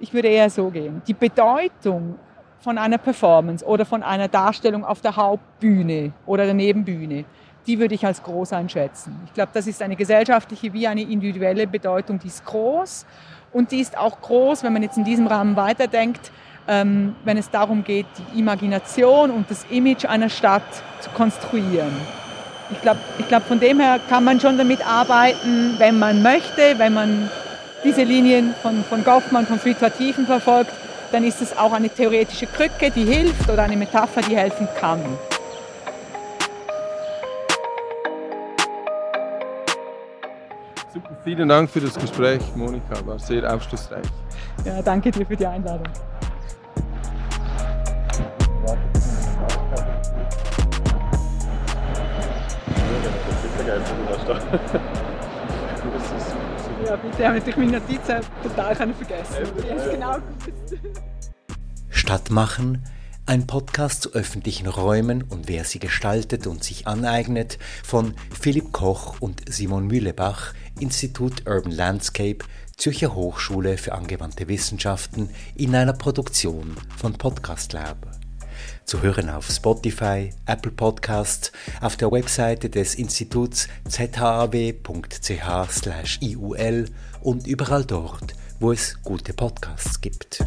Ich 0.00 0.14
würde 0.14 0.28
eher 0.28 0.48
so 0.48 0.70
gehen. 0.70 1.02
Die 1.06 1.12
Bedeutung 1.12 2.18
von 2.62 2.78
einer 2.78 2.98
Performance 2.98 3.64
oder 3.64 3.84
von 3.84 4.02
einer 4.02 4.28
Darstellung 4.28 4.84
auf 4.84 5.00
der 5.00 5.16
Hauptbühne 5.16 6.12
oder 6.26 6.44
der 6.44 6.54
Nebenbühne, 6.54 7.24
die 7.66 7.78
würde 7.78 7.94
ich 7.94 8.06
als 8.06 8.22
groß 8.22 8.52
einschätzen. 8.52 9.20
Ich 9.26 9.34
glaube, 9.34 9.50
das 9.52 9.66
ist 9.66 9.82
eine 9.82 9.96
gesellschaftliche 9.96 10.72
wie 10.72 10.86
eine 10.86 11.02
individuelle 11.02 11.66
Bedeutung, 11.66 12.18
die 12.18 12.28
ist 12.28 12.44
groß 12.44 13.04
und 13.52 13.72
die 13.72 13.80
ist 13.80 13.98
auch 13.98 14.20
groß, 14.20 14.62
wenn 14.62 14.72
man 14.72 14.82
jetzt 14.82 14.96
in 14.96 15.04
diesem 15.04 15.26
Rahmen 15.26 15.56
weiterdenkt, 15.56 16.30
ähm, 16.68 17.16
wenn 17.24 17.36
es 17.36 17.50
darum 17.50 17.82
geht, 17.82 18.06
die 18.18 18.38
Imagination 18.38 19.30
und 19.30 19.50
das 19.50 19.66
Image 19.70 20.04
einer 20.04 20.28
Stadt 20.28 20.62
zu 21.00 21.10
konstruieren. 21.10 21.92
Ich 22.70 22.80
glaube, 22.80 23.00
ich 23.18 23.28
glaub, 23.28 23.42
von 23.42 23.58
dem 23.58 23.80
her 23.80 24.00
kann 24.08 24.24
man 24.24 24.40
schon 24.40 24.56
damit 24.56 24.86
arbeiten, 24.86 25.74
wenn 25.78 25.98
man 25.98 26.22
möchte, 26.22 26.78
wenn 26.78 26.94
man 26.94 27.28
diese 27.84 28.04
Linien 28.04 28.54
von, 28.62 28.84
von 28.84 29.04
Goffmann, 29.04 29.46
von 29.46 29.58
Situativen 29.58 30.26
verfolgt, 30.26 30.72
dann 31.12 31.24
ist 31.24 31.42
es 31.42 31.56
auch 31.56 31.72
eine 31.72 31.90
theoretische 31.90 32.46
Krücke, 32.46 32.90
die 32.90 33.04
hilft 33.04 33.48
oder 33.48 33.64
eine 33.64 33.76
Metapher, 33.76 34.22
die 34.22 34.36
helfen 34.36 34.66
kann. 34.80 35.00
Super, 40.92 41.16
vielen 41.22 41.48
Dank 41.48 41.70
für 41.70 41.80
das 41.80 41.94
Gespräch, 41.94 42.42
Monika, 42.56 43.06
war 43.06 43.18
sehr 43.18 43.54
aufschlussreich. 43.54 44.06
Ja, 44.64 44.80
danke 44.82 45.10
dir 45.10 45.26
für 45.26 45.36
die 45.36 45.46
Einladung. 45.46 45.86
Ja, 56.84 56.96
bitte, 56.96 57.26
habe 57.26 57.38
ich 57.38 57.56
meine 57.56 57.72
Notizen 57.72 58.20
total 58.42 58.74
vergessen. 58.74 59.46
Ja, 59.68 59.88
genau 59.88 60.16
Stadtmachen, 61.88 62.84
ein 63.26 63.46
Podcast 63.46 64.02
zu 64.02 64.12
öffentlichen 64.14 64.66
Räumen 64.66 65.22
und 65.22 65.48
wer 65.48 65.64
sie 65.64 65.78
gestaltet 65.78 66.46
und 66.46 66.64
sich 66.64 66.86
aneignet, 66.86 67.58
von 67.84 68.14
Philipp 68.38 68.72
Koch 68.72 69.20
und 69.20 69.42
Simon 69.48 69.86
Mühlebach, 69.86 70.54
Institut 70.80 71.46
Urban 71.46 71.72
Landscape, 71.72 72.44
Zürcher 72.76 73.14
Hochschule 73.14 73.78
für 73.78 73.92
angewandte 73.92 74.48
Wissenschaften 74.48 75.30
in 75.54 75.74
einer 75.76 75.92
Produktion 75.92 76.76
von 76.96 77.12
Podcast 77.12 77.72
Lab. 77.72 78.21
Zu 78.84 79.02
hören 79.02 79.30
auf 79.30 79.48
Spotify, 79.48 80.30
Apple 80.46 80.72
Podcasts, 80.72 81.52
auf 81.80 81.96
der 81.96 82.10
Webseite 82.12 82.70
des 82.70 82.94
Instituts 82.94 83.68
zhaw.ch/iul 83.88 84.80
und 87.20 87.46
überall 87.46 87.84
dort, 87.84 88.34
wo 88.60 88.72
es 88.72 89.02
gute 89.02 89.32
Podcasts 89.32 90.00
gibt. 90.00 90.44